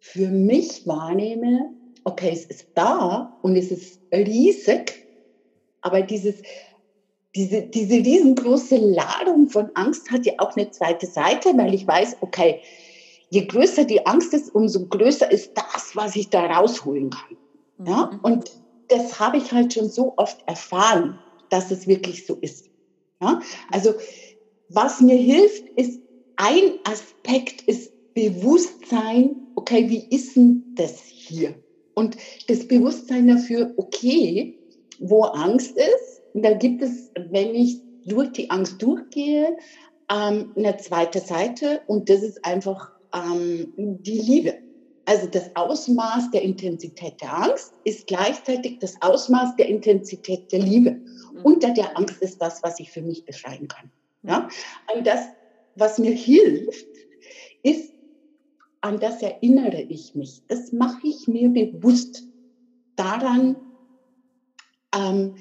für 0.00 0.28
mich 0.28 0.86
wahrnehme, 0.86 1.74
okay, 2.04 2.30
es 2.32 2.44
ist 2.46 2.66
da 2.74 3.34
und 3.40 3.56
es 3.56 3.70
ist 3.70 4.00
riesig 4.12 5.07
aber 5.88 6.02
dieses, 6.02 6.36
diese, 7.34 7.62
diese 7.62 7.94
riesengroße 7.94 8.76
Ladung 8.76 9.48
von 9.48 9.70
Angst 9.74 10.10
hat 10.10 10.26
ja 10.26 10.34
auch 10.38 10.54
eine 10.56 10.70
zweite 10.70 11.06
Seite, 11.06 11.56
weil 11.56 11.74
ich 11.74 11.86
weiß, 11.86 12.18
okay, 12.20 12.60
je 13.30 13.46
größer 13.46 13.84
die 13.84 14.06
Angst 14.06 14.34
ist, 14.34 14.54
umso 14.54 14.86
größer 14.86 15.30
ist 15.30 15.52
das, 15.54 15.94
was 15.94 16.16
ich 16.16 16.30
da 16.30 16.46
rausholen 16.46 17.10
kann. 17.10 17.36
Ja? 17.86 18.10
Mhm. 18.12 18.20
Und 18.20 18.50
das 18.88 19.18
habe 19.18 19.38
ich 19.38 19.52
halt 19.52 19.72
schon 19.72 19.88
so 19.88 20.14
oft 20.16 20.38
erfahren, 20.46 21.18
dass 21.50 21.70
es 21.70 21.86
wirklich 21.86 22.26
so 22.26 22.36
ist. 22.36 22.66
Ja? 23.20 23.40
Also 23.70 23.94
was 24.68 25.00
mir 25.00 25.16
hilft, 25.16 25.66
ist 25.76 26.00
ein 26.36 26.78
Aspekt 26.84 27.62
ist 27.62 27.92
Bewusstsein, 28.14 29.36
okay, 29.54 29.88
wie 29.88 30.14
ist 30.14 30.36
denn 30.36 30.64
das 30.74 31.02
hier? 31.02 31.54
Und 31.94 32.16
das 32.48 32.66
Bewusstsein 32.66 33.28
dafür, 33.28 33.74
okay, 33.76 34.57
wo 35.00 35.22
Angst 35.22 35.76
ist. 35.76 36.22
Da 36.34 36.52
gibt 36.54 36.82
es, 36.82 37.10
wenn 37.14 37.54
ich 37.54 37.80
durch 38.04 38.32
die 38.32 38.50
Angst 38.50 38.80
durchgehe, 38.82 39.56
ähm, 40.10 40.52
eine 40.56 40.76
zweite 40.78 41.20
Seite 41.20 41.82
und 41.86 42.08
das 42.08 42.22
ist 42.22 42.44
einfach 42.44 42.90
ähm, 43.14 43.72
die 43.76 44.18
Liebe. 44.18 44.58
Also 45.04 45.26
das 45.26 45.50
Ausmaß 45.56 46.30
der 46.32 46.42
Intensität 46.42 47.20
der 47.22 47.32
Angst 47.32 47.72
ist 47.84 48.06
gleichzeitig 48.06 48.78
das 48.78 49.00
Ausmaß 49.00 49.56
der 49.56 49.66
Intensität 49.68 50.52
der 50.52 50.60
Liebe. 50.60 50.90
Mhm. 50.90 51.42
Unter 51.42 51.70
der 51.70 51.96
Angst 51.96 52.20
ist 52.20 52.42
das, 52.42 52.62
was 52.62 52.78
ich 52.78 52.90
für 52.90 53.02
mich 53.02 53.24
beschreiben 53.24 53.68
kann. 53.68 53.90
Ja? 54.22 54.48
Und 54.94 55.06
das, 55.06 55.20
was 55.76 55.98
mir 55.98 56.12
hilft, 56.12 56.86
ist, 57.62 57.92
an 58.80 59.00
das 59.00 59.22
erinnere 59.22 59.80
ich 59.80 60.14
mich. 60.14 60.42
Das 60.48 60.72
mache 60.72 61.06
ich 61.06 61.26
mir 61.26 61.48
bewusst. 61.48 62.24
Daran 62.96 63.56
ähm, 64.94 65.36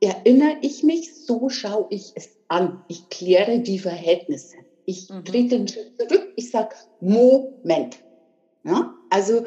erinnere 0.00 0.56
ich 0.62 0.82
mich, 0.82 1.14
so 1.14 1.48
schaue 1.48 1.86
ich 1.90 2.12
es 2.14 2.30
an. 2.48 2.82
Ich 2.88 3.08
kläre 3.08 3.60
die 3.60 3.78
Verhältnisse. 3.78 4.56
Ich 4.86 5.08
mhm. 5.08 5.24
trete 5.24 5.56
einen 5.56 5.68
Schritt 5.68 5.92
zurück, 5.98 6.32
ich 6.36 6.50
sage, 6.50 6.74
Moment. 7.00 7.98
Ja? 8.64 8.94
Also 9.10 9.44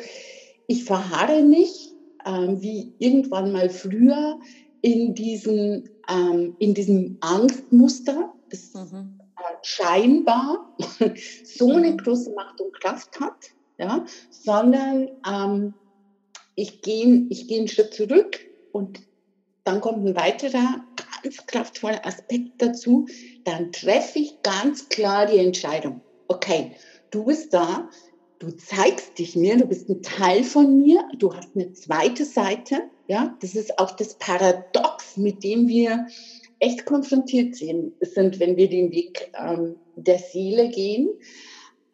ich 0.67 0.85
verharre 0.85 1.41
nicht, 1.41 1.91
ähm, 2.25 2.61
wie 2.61 2.93
irgendwann 2.99 3.51
mal 3.51 3.69
früher, 3.69 4.39
in, 4.81 5.15
diesen, 5.15 5.89
ähm, 6.09 6.55
in 6.59 6.73
diesem 6.73 7.17
Angstmuster, 7.21 8.33
das 8.49 8.73
mhm. 8.73 9.19
äh, 9.37 9.55
scheinbar 9.61 10.75
so 11.43 11.71
eine 11.71 11.91
mhm. 11.91 11.97
große 11.97 12.31
Macht 12.31 12.59
und 12.61 12.73
Kraft 12.73 13.19
hat, 13.19 13.51
ja? 13.77 14.05
sondern 14.29 15.09
ähm, 15.27 15.73
ich 16.55 16.81
gehe 16.81 17.25
ich 17.29 17.47
geh 17.47 17.57
einen 17.57 17.67
Schritt 17.67 17.93
zurück 17.93 18.39
und 18.71 19.01
dann 19.63 19.81
kommt 19.81 20.05
ein 20.05 20.15
weiterer 20.15 20.83
ganz 21.23 21.45
kraftvoller 21.47 22.05
Aspekt 22.05 22.61
dazu. 22.61 23.07
Dann 23.45 23.71
treffe 23.71 24.19
ich 24.19 24.41
ganz 24.43 24.89
klar 24.89 25.25
die 25.25 25.37
Entscheidung. 25.37 26.01
Okay, 26.27 26.71
du 27.11 27.25
bist 27.25 27.53
da, 27.53 27.89
du 28.39 28.51
zeigst 28.51 29.17
dich 29.19 29.35
mir, 29.35 29.57
du 29.57 29.65
bist 29.65 29.89
ein 29.89 30.01
Teil 30.01 30.43
von 30.43 30.77
mir, 30.77 31.07
du 31.17 31.33
hast 31.33 31.55
eine 31.55 31.71
zweite 31.73 32.25
Seite. 32.25 32.83
Ja, 33.07 33.37
das 33.41 33.55
ist 33.55 33.79
auch 33.79 33.91
das 33.91 34.15
Paradox, 34.15 35.17
mit 35.17 35.43
dem 35.43 35.67
wir 35.67 36.07
echt 36.59 36.85
konfrontiert 36.85 37.55
sind, 37.55 37.93
wenn 38.39 38.55
wir 38.55 38.69
den 38.69 38.91
Weg 38.91 39.31
ähm, 39.37 39.75
der 39.95 40.19
Seele 40.19 40.69
gehen. 40.69 41.09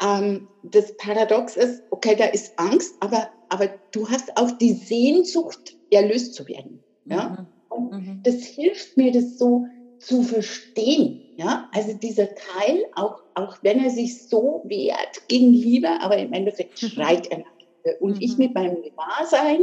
Ähm, 0.02 0.48
das 0.64 0.96
Paradox 0.98 1.58
ist, 1.58 1.84
okay, 1.90 2.16
da 2.16 2.26
ist 2.26 2.58
Angst, 2.58 2.96
aber, 3.00 3.30
aber 3.50 3.70
du 3.92 4.08
hast 4.08 4.38
auch 4.38 4.52
die 4.52 4.74
Sehnsucht, 4.74 5.76
erlöst 5.92 6.36
zu 6.36 6.48
werden. 6.48 6.84
Ja? 7.06 7.30
Mhm. 7.30 7.59
Und 7.88 8.06
mhm. 8.06 8.20
das 8.24 8.44
hilft 8.44 8.98
mir, 8.98 9.12
das 9.12 9.38
so 9.38 9.66
zu 10.00 10.24
verstehen. 10.24 11.22
Ja, 11.38 11.70
also 11.72 11.94
dieser 11.94 12.28
Teil, 12.36 12.86
auch, 12.96 13.22
auch 13.34 13.58
wenn 13.62 13.80
er 13.80 13.90
sich 13.90 14.28
so 14.28 14.62
wehrt 14.66 15.28
gegen 15.28 15.54
Liebe, 15.54 15.90
aber 16.02 16.18
im 16.18 16.34
Endeffekt 16.34 16.80
schreit 16.80 17.28
er 17.28 17.40
nach 17.40 17.58
Liebe. 17.58 17.98
Und 18.00 18.16
mhm. 18.16 18.22
ich 18.22 18.38
mit 18.38 18.54
meinem 18.54 18.82
Gewahrsein, 18.82 19.62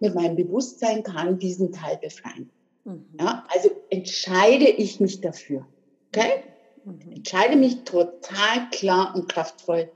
mit 0.00 0.14
meinem 0.14 0.36
Bewusstsein 0.36 1.02
kann 1.02 1.38
diesen 1.38 1.72
Teil 1.72 1.98
befreien. 1.98 2.50
Mhm. 2.84 3.06
Ja, 3.18 3.46
also 3.48 3.70
entscheide 3.90 4.68
ich 4.68 5.00
mich 5.00 5.20
dafür. 5.20 5.66
Okay? 6.08 6.42
Mhm. 6.84 7.12
Entscheide 7.12 7.56
mich 7.56 7.84
total 7.84 8.68
klar 8.70 9.14
und 9.14 9.28
kraftvoll, 9.28 9.90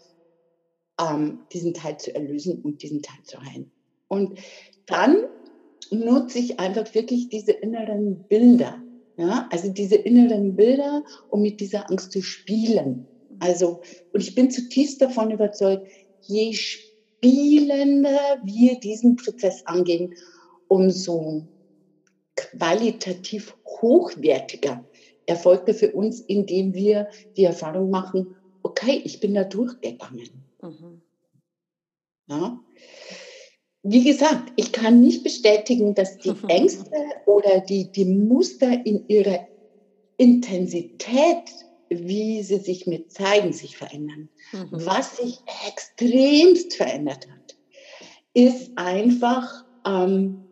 ähm, 1.00 1.40
diesen 1.52 1.74
Teil 1.74 1.98
zu 1.98 2.14
erlösen 2.14 2.62
und 2.62 2.82
diesen 2.82 3.02
Teil 3.02 3.22
zu 3.24 3.40
heilen. 3.42 3.70
Und 4.08 4.38
dann 4.86 5.26
nutze 5.90 6.38
ich 6.38 6.60
einfach 6.60 6.94
wirklich 6.94 7.28
diese 7.28 7.52
inneren 7.52 8.24
Bilder. 8.28 8.82
Ja, 9.16 9.48
also 9.50 9.70
diese 9.70 9.96
inneren 9.96 10.56
Bilder, 10.56 11.02
um 11.28 11.42
mit 11.42 11.60
dieser 11.60 11.90
Angst 11.90 12.12
zu 12.12 12.22
spielen. 12.22 13.10
Also, 13.40 13.82
und 14.12 14.22
ich 14.22 14.34
bin 14.34 14.50
zutiefst 14.50 15.02
davon 15.02 15.30
überzeugt, 15.30 15.86
je 16.22 16.54
spielender 16.54 18.38
wir 18.42 18.78
diesen 18.80 19.16
Prozess 19.16 19.60
angehen, 19.64 20.14
umso 20.68 21.46
qualitativ 22.36 23.54
hochwertiger 23.66 24.88
erfolgt 25.26 25.68
er 25.68 25.74
für 25.74 25.92
uns, 25.92 26.20
indem 26.20 26.74
wir 26.74 27.08
die 27.36 27.44
Erfahrung 27.44 27.90
machen, 27.90 28.34
okay, 28.62 29.02
ich 29.04 29.20
bin 29.20 29.34
da 29.34 29.44
durchgegangen. 29.44 30.46
Mhm. 30.62 31.02
Ja? 32.28 32.58
Wie 33.82 34.04
gesagt, 34.04 34.52
ich 34.56 34.72
kann 34.72 35.00
nicht 35.00 35.22
bestätigen, 35.22 35.94
dass 35.94 36.18
die 36.18 36.34
Ängste 36.48 36.90
oder 37.26 37.60
die, 37.60 37.90
die 37.90 38.04
Muster 38.04 38.84
in 38.84 39.04
ihrer 39.08 39.40
Intensität 40.16 41.48
wie 41.98 42.42
sie 42.42 42.58
sich 42.58 42.86
mir 42.86 43.06
zeigen, 43.08 43.52
sich 43.52 43.76
verändern. 43.76 44.30
Mhm. 44.52 44.68
Was 44.70 45.16
sich 45.16 45.42
extremst 45.68 46.74
verändert 46.74 47.26
hat, 47.28 47.56
ist 48.34 48.72
einfach, 48.76 49.64
ähm, 49.86 50.48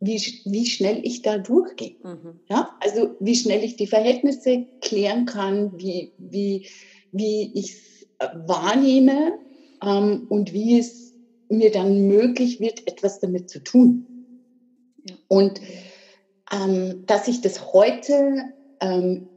wie, 0.00 0.16
wie 0.44 0.66
schnell 0.66 1.00
ich 1.04 1.22
da 1.22 1.38
durchgehe. 1.38 1.96
Mhm. 2.02 2.40
Ja? 2.48 2.76
Also 2.80 3.16
wie 3.20 3.36
schnell 3.36 3.62
ich 3.62 3.76
die 3.76 3.86
Verhältnisse 3.86 4.66
klären 4.80 5.26
kann, 5.26 5.72
wie, 5.78 6.14
wie, 6.16 6.68
wie 7.12 7.52
ich 7.54 7.72
es 7.72 8.06
äh, 8.18 8.28
wahrnehme 8.46 9.38
ähm, 9.82 10.26
und 10.28 10.52
wie 10.52 10.78
es 10.78 11.09
mir 11.50 11.70
dann 11.70 12.06
möglich 12.06 12.60
wird, 12.60 12.86
etwas 12.86 13.20
damit 13.20 13.50
zu 13.50 13.62
tun. 13.62 14.06
Ja. 15.08 15.16
Und 15.28 15.60
ähm, 16.52 17.04
dass 17.06 17.28
ich 17.28 17.40
das 17.40 17.72
heute 17.72 18.42
ähm, 18.80 19.28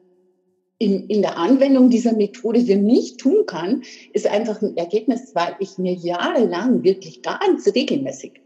in, 0.78 1.08
in 1.08 1.22
der 1.22 1.38
Anwendung 1.38 1.90
dieser 1.90 2.14
Methode 2.14 2.62
für 2.62 2.76
mich 2.76 3.18
tun 3.18 3.46
kann, 3.46 3.84
ist 4.12 4.28
einfach 4.28 4.62
ein 4.62 4.76
Ergebnis, 4.78 5.34
weil 5.34 5.56
ich 5.60 5.78
mir 5.78 5.94
jahrelang 5.94 6.84
wirklich 6.84 7.22
ganz 7.22 7.68
regelmäßig 7.74 8.42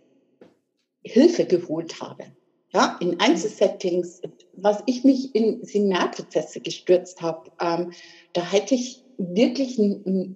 Hilfe 1.01 1.45
geholt 1.45 2.01
habe. 2.01 2.25
Ja, 2.73 2.97
in 2.99 3.19
Einzelsettings, 3.19 4.21
was 4.53 4.83
ich 4.85 5.03
mich 5.03 5.33
in 5.33 5.63
Seminarprozesse 5.63 6.59
gestürzt 6.59 7.21
habe, 7.21 7.49
ähm, 7.61 7.93
da 8.33 8.51
hätte 8.51 8.75
ich 8.75 9.03
wirklich 9.17 9.77
ein, 9.79 10.03
ein 10.05 10.35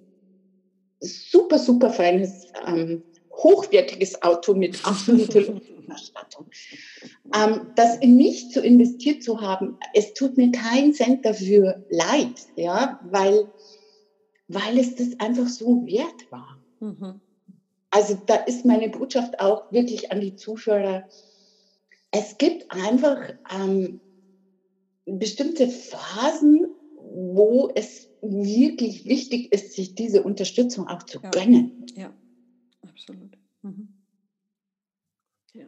super, 1.00 1.58
super 1.58 1.90
feines, 1.90 2.46
ähm, 2.66 3.02
hochwertiges 3.32 4.22
Auto 4.22 4.54
mit 4.54 4.84
absoluter 4.86 5.60
Ausstattung. 5.92 6.46
Ähm, 7.34 7.72
das 7.76 7.96
in 7.98 8.16
mich 8.16 8.50
zu 8.50 8.60
investiert 8.60 9.22
zu 9.22 9.40
haben, 9.40 9.78
es 9.94 10.14
tut 10.14 10.36
mir 10.36 10.50
keinen 10.52 10.94
Cent 10.94 11.24
dafür 11.24 11.84
leid, 11.90 12.46
ja, 12.56 13.00
weil, 13.10 13.50
weil 14.48 14.78
es 14.78 14.94
das 14.96 15.18
einfach 15.18 15.48
so 15.48 15.86
wert 15.86 16.30
war. 16.30 16.58
Mhm. 16.80 17.20
Also 17.90 18.18
da 18.26 18.36
ist 18.36 18.64
meine 18.64 18.88
Botschaft 18.88 19.40
auch 19.40 19.70
wirklich 19.70 20.12
an 20.12 20.20
die 20.20 20.34
Zuschauer. 20.34 21.08
Es 22.10 22.38
gibt 22.38 22.70
einfach 22.70 23.34
ähm, 23.54 24.00
bestimmte 25.04 25.68
Phasen, 25.68 26.68
wo 27.14 27.70
es 27.74 28.08
wirklich 28.22 29.04
wichtig 29.04 29.52
ist, 29.52 29.72
sich 29.72 29.94
diese 29.94 30.22
Unterstützung 30.22 30.86
auch 30.88 31.02
zu 31.02 31.20
ja. 31.20 31.30
gönnen. 31.30 31.86
Ja, 31.94 32.12
absolut. 32.92 33.36
Mhm. 33.62 33.88
Ja. 35.54 35.66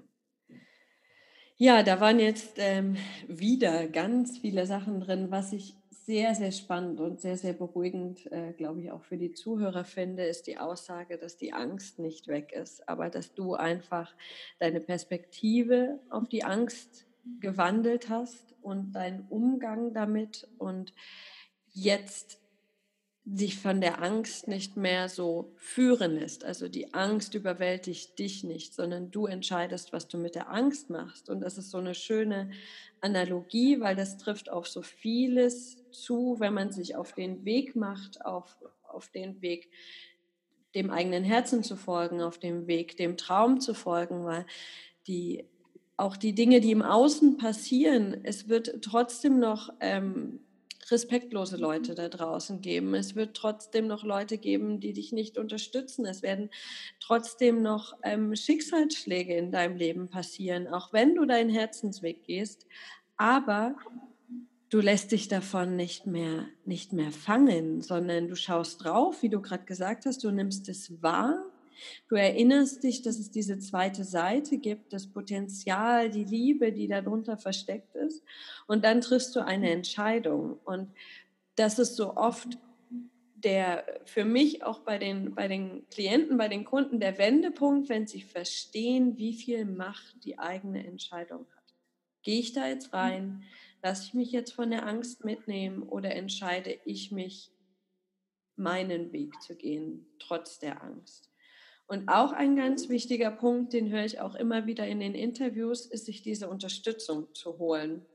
ja, 1.57 1.83
da 1.83 2.01
waren 2.01 2.19
jetzt 2.19 2.55
ähm, 2.57 2.97
wieder 3.29 3.87
ganz 3.89 4.39
viele 4.39 4.67
Sachen 4.67 5.01
drin, 5.01 5.31
was 5.31 5.53
ich 5.53 5.75
sehr, 5.91 6.35
sehr 6.35 6.53
spannend 6.53 7.01
und 7.01 7.21
sehr, 7.21 7.37
sehr 7.37 7.55
beruhigend, 7.55 8.31
äh, 8.31 8.53
glaube 8.53 8.83
ich, 8.83 8.91
auch 8.91 9.03
für 9.03 9.17
die 9.17 9.33
Zuhörer 9.33 9.85
finde, 9.85 10.25
ist 10.25 10.47
die 10.47 10.59
Aussage, 10.59 11.17
dass 11.17 11.39
die 11.39 11.55
Angst 11.55 11.99
nicht 11.99 12.29
weg 12.29 12.53
ist, 12.53 12.87
aber 12.89 13.09
dass 13.09 13.35
du 13.35 13.55
einfach 13.55 14.15
deine 14.59 14.81
Perspektive 14.81 16.01
auf 16.11 16.29
die 16.29 16.45
Angst 16.45 17.07
gewandelt 17.41 18.11
hast 18.11 18.55
und 18.61 18.93
deinen 18.93 19.27
Umgang 19.31 19.95
damit 19.95 20.47
und 20.59 20.93
jetzt 21.73 22.44
sich 23.27 23.57
von 23.57 23.81
der 23.81 24.03
Angst 24.03 24.49
nicht 24.49 24.77
mehr 24.77 25.09
so 25.09 25.55
führen 25.57 26.17
lässt. 26.17 26.45
Also 26.45 26.69
die 26.69 26.93
Angst 26.93 27.35
überwältigt 27.35 28.19
dich 28.19 28.45
nicht, 28.45 28.75
sondern 28.75 29.11
du 29.11 29.27
entscheidest, 29.27 29.95
was 29.95 30.09
du 30.09 30.19
mit 30.19 30.35
der 30.35 30.51
Angst 30.51 30.91
machst. 30.91 31.31
Und 31.31 31.41
das 31.41 31.57
ist 31.57 31.71
so 31.71 31.79
eine 31.79 31.95
schöne 31.95 32.51
Analogie, 33.01 33.81
weil 33.81 33.97
das 33.97 34.19
trifft 34.19 34.51
auf 34.51 34.69
so 34.69 34.83
vieles 34.83 35.79
zu, 35.91 36.37
wenn 36.39 36.53
man 36.53 36.71
sich 36.71 36.97
auf 36.97 37.15
den 37.15 37.47
Weg 37.47 37.77
macht, 37.77 38.25
auf, 38.27 38.59
auf 38.83 39.09
den 39.09 39.41
Weg, 39.41 39.71
dem 40.75 40.91
eigenen 40.91 41.25
Herzen 41.25 41.63
zu 41.63 41.77
folgen, 41.77 42.21
auf 42.21 42.39
dem 42.39 42.67
Weg, 42.67 42.99
dem 42.99 43.17
Traum 43.17 43.59
zu 43.59 43.73
folgen, 43.73 44.25
weil 44.27 44.45
die 45.07 45.47
auch 45.97 46.17
die 46.17 46.35
Dinge, 46.35 46.61
die 46.61 46.73
im 46.73 46.83
Außen 46.83 47.39
passieren, 47.39 48.21
es 48.25 48.49
wird 48.49 48.83
trotzdem 48.83 49.39
noch 49.39 49.73
ähm, 49.81 50.41
respektlose 50.91 51.57
Leute 51.57 51.95
da 51.95 52.09
draußen 52.09 52.61
geben. 52.61 52.95
Es 52.95 53.15
wird 53.15 53.37
trotzdem 53.37 53.87
noch 53.87 54.05
Leute 54.05 54.39
geben, 54.39 54.81
die 54.81 54.93
dich 54.93 55.13
nicht 55.13 55.39
unterstützen. 55.39 56.07
Es 56.07 56.23
werden 56.23 56.51
trotzdem 57.01 57.63
noch 57.63 57.95
ähm, 58.03 58.35
Schicksalsschläge 58.35 59.37
in 59.37 59.51
deinem 59.51 59.77
Leben 59.77 60.09
passieren, 60.09 60.67
auch 60.69 60.93
wenn 60.93 61.15
du 61.15 61.25
deinen 61.25 61.51
Herzensweg 61.51 62.25
gehst. 62.25 62.67
Aber 63.17 63.77
du 64.71 64.81
lässt 64.81 65.13
dich 65.13 65.29
davon 65.29 65.77
nicht 65.77 66.07
mehr, 66.07 66.47
nicht 66.65 66.93
mehr 66.93 67.13
fangen, 67.13 67.81
sondern 67.81 68.29
du 68.29 68.37
schaust 68.37 68.85
drauf, 68.85 69.23
wie 69.23 69.29
du 69.29 69.41
gerade 69.41 69.65
gesagt 69.65 70.07
hast, 70.07 70.25
du 70.25 70.31
nimmst 70.31 70.69
es 70.69 71.03
wahr 71.03 71.45
Du 72.09 72.15
erinnerst 72.15 72.83
dich, 72.83 73.03
dass 73.03 73.19
es 73.19 73.31
diese 73.31 73.59
zweite 73.59 74.05
Seite 74.05 74.59
gibt, 74.59 74.93
das 74.93 75.07
Potenzial, 75.07 76.11
die 76.11 76.25
Liebe, 76.25 76.73
die 76.73 76.89
darunter 76.89 77.37
versteckt 77.37 77.95
ist. 77.95 78.23
Und 78.67 78.85
dann 78.85 79.01
triffst 79.01 79.35
du 79.37 79.45
eine 79.45 79.71
Entscheidung. 79.71 80.59
Und 80.65 80.91
das 81.57 81.79
ist 81.79 81.97
so 81.97 82.17
oft 82.17 82.59
der 83.45 84.01
für 84.07 84.25
mich 84.25 84.63
auch 84.63 84.81
bei 84.81 84.97
den, 84.99 85.35
bei 85.35 85.49
den 85.49 85.87
Klienten, 85.91 86.39
bei 86.39 86.49
den 86.49 86.65
Kunden 86.65 86.99
der 86.99 87.19
Wendepunkt, 87.19 87.91
wenn 87.91 88.07
sie 88.07 88.23
verstehen, 88.23 89.19
wie 89.19 89.35
viel 89.35 89.67
Macht 89.67 90.25
die 90.25 90.39
eigene 90.39 90.85
Entscheidung 90.87 91.47
hat. 91.55 91.75
Gehe 92.23 92.41
ich 92.41 92.55
da 92.55 92.67
jetzt 92.67 92.95
rein? 92.95 93.45
Lasse 93.83 94.05
ich 94.07 94.15
mich 94.15 94.33
jetzt 94.33 94.53
von 94.53 94.71
der 94.71 94.87
Angst 94.87 95.25
mitnehmen 95.25 95.83
oder 95.83 96.15
entscheide 96.15 96.79
ich 96.87 97.13
mich, 97.13 97.53
meinen 98.57 99.13
Weg 99.13 99.43
zu 99.43 99.57
gehen, 99.57 100.07
trotz 100.19 100.59
der 100.59 100.83
Angst? 100.83 101.31
Und 101.87 102.09
auch 102.09 102.33
ein 102.33 102.57
ganz 102.57 102.89
wichtiger 102.89 103.31
Punkt, 103.31 103.73
den 103.73 103.91
höre 103.91 104.05
ich 104.05 104.21
auch 104.21 104.35
immer 104.35 104.67
wieder 104.67 104.87
in 104.87 105.01
den 105.01 105.15
Interviews, 105.15 105.87
ist, 105.87 106.07
sich 106.07 106.23
diese 106.23 106.49
Unterstützung 106.49 107.33
zu 107.35 107.59
holen. 107.59 108.07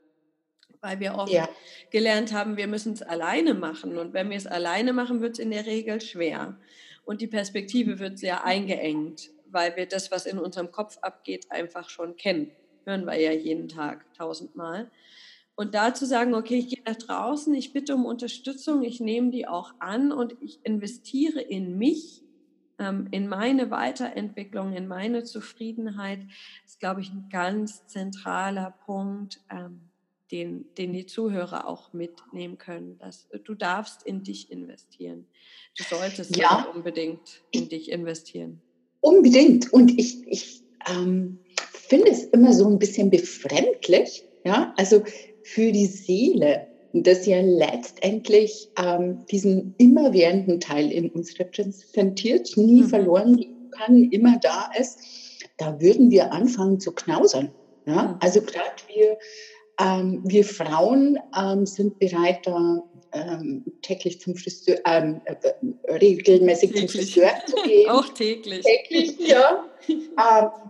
Weil 0.81 0.99
wir 0.99 1.15
oft 1.15 1.31
ja. 1.31 1.47
gelernt 1.91 2.33
haben, 2.33 2.57
wir 2.57 2.67
müssen 2.67 2.93
es 2.93 3.01
alleine 3.01 3.53
machen. 3.53 3.97
Und 3.97 4.13
wenn 4.13 4.29
wir 4.29 4.37
es 4.37 4.47
alleine 4.47 4.93
machen, 4.93 5.21
wird 5.21 5.33
es 5.33 5.39
in 5.39 5.51
der 5.51 5.65
Regel 5.65 6.01
schwer. 6.01 6.57
Und 7.05 7.21
die 7.21 7.27
Perspektive 7.27 7.99
wird 7.99 8.17
sehr 8.17 8.43
eingeengt, 8.43 9.29
weil 9.47 9.75
wir 9.75 9.85
das, 9.85 10.09
was 10.11 10.25
in 10.25 10.39
unserem 10.39 10.71
Kopf 10.71 10.97
abgeht, 11.01 11.51
einfach 11.51 11.89
schon 11.89 12.15
kennen. 12.15 12.51
Hören 12.85 13.05
wir 13.05 13.19
ja 13.19 13.31
jeden 13.31 13.67
Tag 13.67 14.05
tausendmal. 14.15 14.89
Und 15.55 15.75
da 15.75 15.93
zu 15.93 16.05
sagen, 16.05 16.33
okay, 16.33 16.57
ich 16.57 16.69
gehe 16.69 16.83
nach 16.85 16.95
draußen, 16.95 17.53
ich 17.53 17.73
bitte 17.73 17.93
um 17.93 18.05
Unterstützung, 18.05 18.81
ich 18.81 19.01
nehme 19.01 19.29
die 19.29 19.45
auch 19.45 19.73
an 19.79 20.13
und 20.13 20.37
ich 20.41 20.59
investiere 20.63 21.41
in 21.41 21.77
mich, 21.77 22.23
in 22.79 23.27
meine 23.27 23.71
Weiterentwicklung, 23.71 24.73
in 24.73 24.87
meine 24.87 25.23
Zufriedenheit, 25.23 26.19
ist, 26.65 26.79
glaube 26.79 27.01
ich, 27.01 27.09
ein 27.09 27.27
ganz 27.29 27.85
zentraler 27.87 28.73
Punkt, 28.85 29.41
ähm, 29.51 29.81
den, 30.31 30.65
den 30.77 30.93
die 30.93 31.05
Zuhörer 31.05 31.67
auch 31.67 31.91
mitnehmen 31.93 32.57
können. 32.57 32.97
Dass 32.99 33.27
du 33.43 33.55
darfst 33.55 34.03
in 34.03 34.23
dich 34.23 34.51
investieren. 34.51 35.27
Du 35.77 35.83
solltest 35.83 36.37
ja. 36.37 36.67
unbedingt 36.73 37.43
in 37.51 37.69
dich 37.69 37.91
investieren. 37.91 38.61
Unbedingt. 39.01 39.71
Und 39.73 39.97
ich, 39.99 40.27
ich 40.27 40.63
ähm, 40.87 41.39
finde 41.71 42.11
es 42.11 42.23
immer 42.25 42.53
so 42.53 42.67
ein 42.69 42.79
bisschen 42.79 43.09
befremdlich, 43.09 44.23
ja, 44.43 44.73
also 44.77 45.03
für 45.43 45.71
die 45.71 45.87
Seele 45.87 46.68
das 46.93 47.25
ja 47.25 47.41
letztendlich 47.41 48.69
ähm, 48.77 49.25
diesen 49.31 49.75
immerwährenden 49.77 50.59
Teil 50.59 50.91
in 50.91 51.09
uns 51.09 51.39
repräsentiert, 51.39 52.57
nie 52.57 52.81
mhm. 52.81 52.87
verloren 52.87 53.37
gehen 53.37 53.71
kann, 53.71 54.03
immer 54.11 54.39
da 54.41 54.69
ist, 54.77 54.99
da 55.57 55.79
würden 55.79 56.09
wir 56.09 56.33
anfangen 56.33 56.79
zu 56.79 56.91
knausern. 56.93 57.51
Ja? 57.85 58.03
Mhm. 58.03 58.15
Also 58.19 58.41
gerade 58.41 58.75
wir, 58.93 59.17
ähm, 59.79 60.21
wir 60.25 60.43
Frauen 60.43 61.19
ähm, 61.37 61.65
sind 61.65 61.99
bereit, 61.99 62.39
da 62.45 62.83
ähm, 63.11 63.65
täglich 63.81 64.21
zum 64.21 64.35
Friseur, 64.35 64.77
ähm, 64.85 65.21
äh, 65.25 65.93
regelmäßig 65.93 66.71
täglich. 66.71 66.91
zum 66.91 66.99
Friseur 66.99 67.31
zu 67.45 67.55
gehen. 67.63 67.89
Auch 67.89 68.07
täglich. 68.09 68.65
Täglich, 68.65 69.17
ja. 69.27 69.65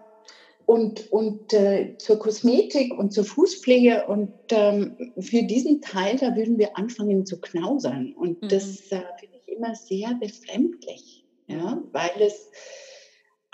Und, 0.70 1.11
und 1.11 1.51
äh, 1.51 1.97
zur 1.97 2.20
Kosmetik 2.20 2.93
und 2.93 3.11
zur 3.11 3.24
Fußpflege. 3.24 4.05
Und 4.05 4.36
ähm, 4.51 5.13
für 5.20 5.41
diesen 5.41 5.82
Teil, 5.82 6.17
da 6.17 6.36
würden 6.36 6.59
wir 6.59 6.78
anfangen 6.78 7.26
zu 7.26 7.41
knausern. 7.41 8.13
Und 8.13 8.43
mhm. 8.43 8.49
das 8.49 8.91
äh, 8.91 9.01
finde 9.20 9.39
ich 9.41 9.51
immer 9.51 9.74
sehr 9.74 10.13
befremdlich, 10.20 11.26
ja, 11.47 11.82
weil 11.91 12.22
es 12.22 12.51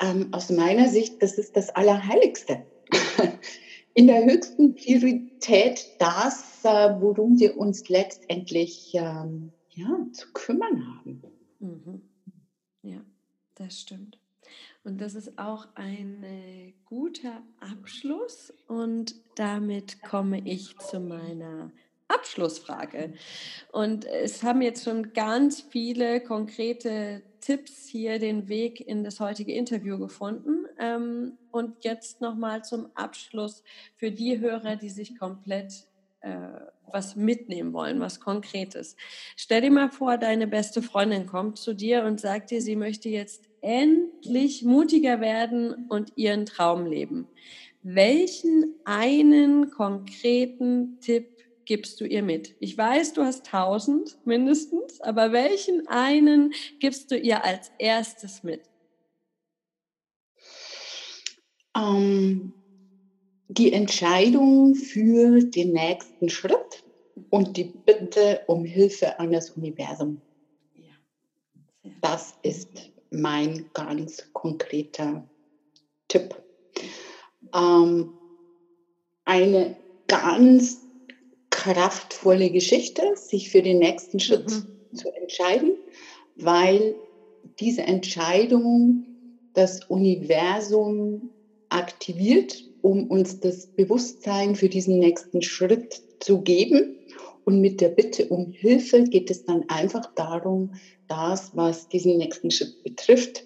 ähm, 0.01 0.33
aus 0.33 0.49
meiner 0.49 0.89
Sicht, 0.89 1.23
das 1.23 1.37
ist 1.37 1.55
das 1.55 1.69
Allerheiligste. 1.69 2.65
In 3.93 4.07
der 4.07 4.25
höchsten 4.25 4.75
Priorität 4.75 5.85
das, 5.99 6.65
äh, 6.65 6.99
worum 6.99 7.39
wir 7.39 7.57
uns 7.57 7.87
letztendlich 7.87 8.91
ähm, 8.93 9.53
ja, 9.69 10.05
zu 10.11 10.33
kümmern 10.33 10.85
haben. 10.85 11.23
Mhm. 11.59 12.01
Ja, 12.81 12.99
das 13.55 13.79
stimmt. 13.79 14.19
Und 14.85 15.01
das 15.01 15.15
ist 15.15 15.39
auch 15.39 15.67
ein 15.73 16.23
äh, 16.23 16.73
guter 16.85 17.41
Abschluss. 17.59 18.53
Und 18.67 19.15
damit 19.35 20.03
komme 20.03 20.39
ich 20.45 20.77
zu 20.77 20.99
meiner 20.99 21.71
Abschlussfrage. 22.07 23.13
Und 23.71 24.05
es 24.05 24.43
haben 24.43 24.61
jetzt 24.61 24.83
schon 24.83 25.11
ganz 25.13 25.59
viele 25.59 26.21
konkrete 26.21 27.23
Tipps 27.41 27.87
hier 27.87 28.19
den 28.19 28.47
Weg 28.47 28.79
in 28.79 29.03
das 29.03 29.19
heutige 29.19 29.53
Interview 29.53 29.97
gefunden. 29.97 30.67
Ähm, 30.77 31.39
und 31.51 31.83
jetzt 31.83 32.21
nochmal 32.21 32.63
zum 32.63 32.89
Abschluss 32.93 33.63
für 33.95 34.11
die 34.11 34.39
Hörer, 34.39 34.75
die 34.75 34.89
sich 34.89 35.17
komplett 35.17 35.87
äh, 36.21 36.59
was 36.91 37.15
mitnehmen 37.15 37.73
wollen, 37.73 37.99
was 37.99 38.19
Konkretes. 38.19 38.95
Stell 39.35 39.61
dir 39.61 39.71
mal 39.71 39.89
vor, 39.89 40.19
deine 40.19 40.45
beste 40.45 40.83
Freundin 40.83 41.25
kommt 41.25 41.57
zu 41.57 41.73
dir 41.73 42.03
und 42.03 42.19
sagt 42.19 42.51
dir, 42.51 42.61
sie 42.61 42.75
möchte 42.75 43.09
jetzt 43.09 43.49
endlich 43.65 44.63
mutiger 44.63 45.19
werden 45.21 45.87
und 45.89 46.13
ihren 46.15 46.45
Traum 46.45 46.85
leben. 46.85 47.27
Welchen 47.81 48.75
einen 48.85 49.71
konkreten 49.71 50.99
Tipp 51.01 51.29
gibst 51.65 51.99
du 51.99 52.05
ihr 52.05 52.21
mit? 52.21 52.55
Ich 52.59 52.77
weiß, 52.77 53.13
du 53.13 53.23
hast 53.23 53.47
tausend 53.47 54.17
mindestens, 54.23 55.01
aber 55.01 55.31
welchen 55.31 55.87
einen 55.87 56.53
gibst 56.79 57.09
du 57.09 57.17
ihr 57.17 57.43
als 57.43 57.71
erstes 57.79 58.43
mit? 58.43 58.61
Ähm, 61.75 62.53
die 63.47 63.73
Entscheidung 63.73 64.75
für 64.75 65.43
den 65.43 65.73
nächsten 65.73 66.29
Schritt 66.29 66.83
und 67.31 67.57
die 67.57 67.73
Bitte 67.85 68.41
um 68.45 68.63
Hilfe 68.63 69.19
an 69.19 69.31
das 69.31 69.49
Universum. 69.49 70.21
Das 72.01 72.35
ist 72.43 72.94
mein 73.11 73.69
ganz 73.73 74.29
konkreter 74.33 75.27
Tipp. 76.07 76.35
Ähm, 77.53 78.13
eine 79.25 79.75
ganz 80.07 80.81
kraftvolle 81.49 82.51
Geschichte, 82.51 83.01
sich 83.15 83.49
für 83.49 83.61
den 83.61 83.79
nächsten 83.79 84.19
Schritt 84.19 84.49
mhm. 84.49 84.95
zu 84.95 85.09
entscheiden, 85.13 85.71
weil 86.35 86.95
diese 87.59 87.83
Entscheidung 87.83 89.05
das 89.53 89.85
Universum 89.85 91.29
aktiviert, 91.69 92.63
um 92.81 93.09
uns 93.09 93.39
das 93.39 93.67
Bewusstsein 93.67 94.55
für 94.55 94.69
diesen 94.69 94.99
nächsten 94.99 95.41
Schritt 95.41 96.01
zu 96.19 96.41
geben. 96.41 96.97
Und 97.45 97.61
mit 97.61 97.79
der 97.79 97.89
Bitte 97.89 98.27
um 98.27 98.51
Hilfe 98.51 99.03
geht 99.03 99.29
es 99.29 99.45
dann 99.45 99.69
einfach 99.69 100.11
darum, 100.15 100.73
das, 101.07 101.55
was 101.55 101.87
diesen 101.87 102.17
nächsten 102.17 102.49
Schritt 102.49 102.81
betrifft, 102.83 103.43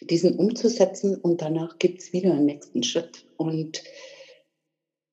diesen 0.00 0.38
umzusetzen 0.38 1.16
und 1.16 1.42
danach 1.42 1.78
gibt 1.78 2.00
es 2.00 2.12
wieder 2.12 2.32
einen 2.32 2.46
nächsten 2.46 2.84
Schritt. 2.84 3.26
Und 3.36 3.82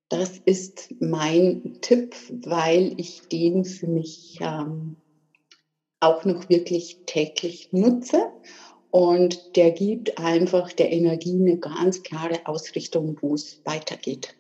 das 0.10 0.38
ist 0.46 0.94
mein 1.00 1.80
Tipp, 1.82 2.16
weil 2.30 2.94
ich 2.98 3.22
den 3.32 3.66
für 3.66 3.88
mich 3.88 4.38
ähm, 4.40 4.98
auch 6.00 6.26
noch 6.26 6.50
wirklich 6.50 7.00
täglich 7.08 7.70
nutze. 7.72 8.32
Und 8.92 9.56
der 9.56 9.72
gibt 9.72 10.20
einfach 10.20 10.72
der 10.74 10.92
Energie 10.92 11.40
eine 11.42 11.58
ganz 11.58 12.04
klare 12.04 12.46
Ausrichtung, 12.46 13.18
wo 13.22 13.34
es 13.34 13.60
weitergeht. 13.64 14.36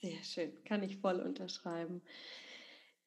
Sehr 0.00 0.22
schön. 0.24 0.64
Kann 0.64 0.82
ich 0.82 0.96
voll 0.96 1.20
unterschreiben. 1.20 2.00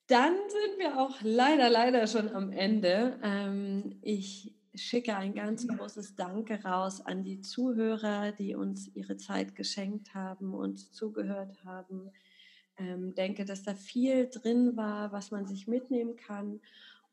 Dann 0.08 0.36
sind 0.36 0.80
wir 0.80 1.00
auch 1.00 1.22
leider, 1.22 1.70
leider 1.70 2.06
schon 2.08 2.30
am 2.30 2.52
Ende. 2.52 3.20
Ähm, 3.24 3.98
ich 4.02 4.54
schicke 4.76 5.16
ein 5.16 5.34
ganz 5.34 5.68
großes 5.68 6.16
Danke 6.16 6.64
raus 6.64 7.02
an 7.02 7.24
die 7.24 7.41
Zuhörer, 7.41 8.32
die 8.32 8.56
uns 8.56 8.89
ihre 8.96 9.18
Zeit 9.18 9.56
geschenkt 9.56 10.14
haben 10.14 10.54
und 10.54 10.78
zugehört 10.94 11.64
haben. 11.64 12.12
Ähm, 12.78 13.14
denke, 13.16 13.46
dass 13.46 13.64
da 13.64 13.76
viel 13.76 14.30
drin 14.30 14.76
war, 14.76 15.12
was 15.12 15.32
man 15.32 15.48
sich 15.48 15.68
mitnehmen 15.68 16.16
kann. 16.16 16.60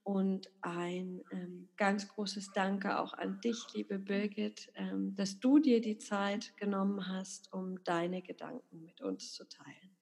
Und 0.03 0.51
ein 0.63 1.23
ähm, 1.31 1.69
ganz 1.77 2.09
großes 2.09 2.53
Danke 2.53 2.99
auch 2.99 3.13
an 3.13 3.41
dich, 3.45 3.59
liebe 3.75 3.99
Birgit, 3.99 4.73
ähm, 4.75 5.15
dass 5.15 5.39
du 5.41 5.59
dir 5.59 5.81
die 5.81 5.99
Zeit 5.99 6.57
genommen 6.57 7.07
hast, 7.07 7.53
um 7.53 7.83
deine 7.85 8.23
Gedanken 8.23 8.83
mit 8.83 9.01
uns 9.03 9.33
zu 9.33 9.45
teilen. 9.45 9.97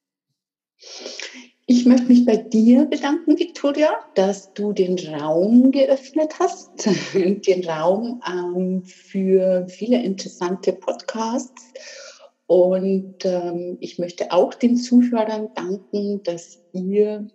Ich 1.66 1.84
möchte 1.84 2.06
mich 2.06 2.24
bei 2.24 2.36
dir 2.36 2.86
bedanken, 2.86 3.38
Victoria, 3.38 3.90
dass 4.14 4.54
du 4.54 4.72
den 4.72 4.98
Raum 4.98 5.72
geöffnet 5.72 6.38
hast, 6.38 6.86
den 7.14 7.68
Raum 7.68 8.22
ähm, 8.26 8.84
für 8.84 9.66
viele 9.68 10.02
interessante 10.02 10.72
Podcasts. 10.72 11.72
Und 12.46 13.26
ähm, 13.26 13.76
ich 13.80 13.98
möchte 13.98 14.32
auch 14.32 14.54
den 14.54 14.76
Zuhörern 14.76 15.50
danken, 15.54 16.22
dass 16.22 16.62
ihr 16.72 17.28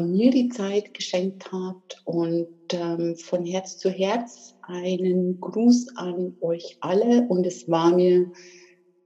mir 0.00 0.30
die 0.30 0.48
Zeit 0.48 0.94
geschenkt 0.94 1.50
habt 1.52 2.00
und 2.04 2.48
ähm, 2.72 3.16
von 3.16 3.44
Herz 3.44 3.78
zu 3.78 3.90
Herz 3.90 4.54
einen 4.62 5.40
Gruß 5.40 5.96
an 5.96 6.36
euch 6.40 6.76
alle. 6.80 7.26
Und 7.28 7.46
es 7.46 7.68
war 7.68 7.94
mir 7.94 8.30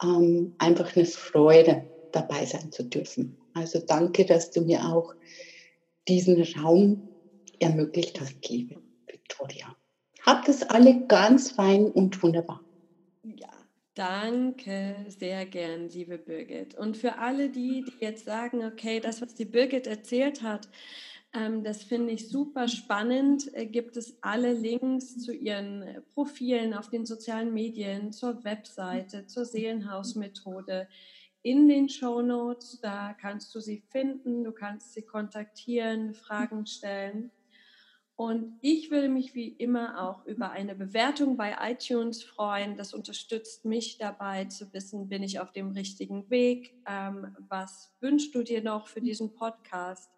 ähm, 0.02 0.54
einfach 0.58 0.94
eine 0.96 1.06
Freude, 1.06 1.88
dabei 2.12 2.46
sein 2.46 2.72
zu 2.72 2.84
dürfen. 2.84 3.38
Also 3.52 3.80
danke, 3.86 4.24
dass 4.24 4.50
du 4.50 4.62
mir 4.62 4.84
auch 4.86 5.12
diesen 6.08 6.42
Raum 6.58 7.10
ermöglicht 7.58 8.20
hast, 8.20 8.48
liebe 8.48 8.82
Victoria. 9.06 9.76
Habt 10.22 10.48
es 10.48 10.62
alle 10.62 11.06
ganz 11.06 11.52
fein 11.52 11.86
und 11.86 12.22
wunderbar. 12.22 12.64
Ja, 13.22 13.65
danke, 13.96 15.06
sehr 15.08 15.46
gern, 15.46 15.88
liebe 15.88 16.18
Birgit. 16.18 16.76
Und 16.76 16.96
für 16.96 17.18
alle 17.18 17.50
die, 17.50 17.84
die 17.84 18.04
jetzt 18.04 18.24
sagen, 18.24 18.64
okay, 18.64 19.00
das, 19.00 19.20
was 19.20 19.34
die 19.34 19.46
Birgit 19.46 19.86
erzählt 19.86 20.42
hat, 20.42 20.68
ähm, 21.32 21.64
das 21.64 21.82
finde 21.82 22.12
ich 22.12 22.28
super 22.28 22.68
spannend. 22.68 23.52
Äh, 23.54 23.66
gibt 23.66 23.96
es 23.96 24.16
alle 24.22 24.52
Links 24.52 25.18
zu 25.18 25.32
ihren 25.34 26.04
Profilen 26.14 26.74
auf 26.74 26.88
den 26.88 27.06
sozialen 27.06 27.52
Medien, 27.52 28.12
zur 28.12 28.44
Webseite, 28.44 29.26
zur 29.26 29.44
Seelenhausmethode 29.44 30.88
in 31.42 31.68
den 31.68 31.88
Show 31.88 32.22
Notes. 32.22 32.78
Da 32.80 33.14
kannst 33.14 33.54
du 33.54 33.60
sie 33.60 33.82
finden, 33.90 34.44
du 34.44 34.52
kannst 34.52 34.92
sie 34.92 35.02
kontaktieren, 35.02 36.14
Fragen 36.14 36.66
stellen. 36.66 37.30
Und 38.16 38.58
ich 38.62 38.90
würde 38.90 39.10
mich 39.10 39.34
wie 39.34 39.48
immer 39.48 40.02
auch 40.02 40.24
über 40.24 40.50
eine 40.50 40.74
Bewertung 40.74 41.36
bei 41.36 41.54
iTunes 41.60 42.22
freuen. 42.24 42.78
Das 42.78 42.94
unterstützt 42.94 43.66
mich 43.66 43.98
dabei 43.98 44.46
zu 44.46 44.72
wissen, 44.72 45.08
bin 45.08 45.22
ich 45.22 45.38
auf 45.38 45.52
dem 45.52 45.72
richtigen 45.72 46.30
Weg? 46.30 46.74
Ähm, 46.88 47.36
was 47.48 47.94
wünschst 48.00 48.34
du 48.34 48.42
dir 48.42 48.62
noch 48.62 48.86
für 48.86 49.02
diesen 49.02 49.34
Podcast? 49.34 50.10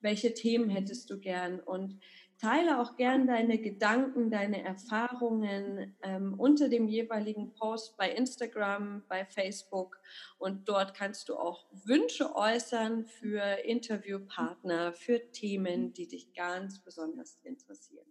Welche 0.00 0.32
Themen 0.32 0.70
hättest 0.70 1.10
du 1.10 1.18
gern? 1.18 1.60
Und 1.60 2.00
Teile 2.38 2.80
auch 2.80 2.96
gern 2.96 3.26
deine 3.26 3.58
Gedanken, 3.58 4.30
deine 4.30 4.62
Erfahrungen 4.62 5.96
ähm, 6.02 6.34
unter 6.38 6.68
dem 6.68 6.86
jeweiligen 6.86 7.54
Post 7.54 7.96
bei 7.96 8.10
Instagram, 8.10 9.04
bei 9.08 9.24
Facebook 9.24 9.98
und 10.38 10.68
dort 10.68 10.94
kannst 10.94 11.28
du 11.28 11.36
auch 11.36 11.66
Wünsche 11.72 12.34
äußern 12.36 13.06
für 13.06 13.40
Interviewpartner, 13.64 14.92
für 14.92 15.32
Themen, 15.32 15.92
die 15.94 16.08
dich 16.08 16.34
ganz 16.34 16.78
besonders 16.80 17.40
interessieren. 17.42 18.06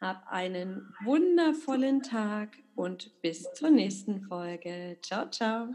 Hab 0.00 0.26
einen 0.28 0.94
wundervollen 1.04 2.02
Tag 2.02 2.56
und 2.74 3.20
bis 3.22 3.52
zur 3.54 3.70
nächsten 3.70 4.22
Folge. 4.22 4.98
Ciao, 5.02 5.30
ciao. 5.30 5.68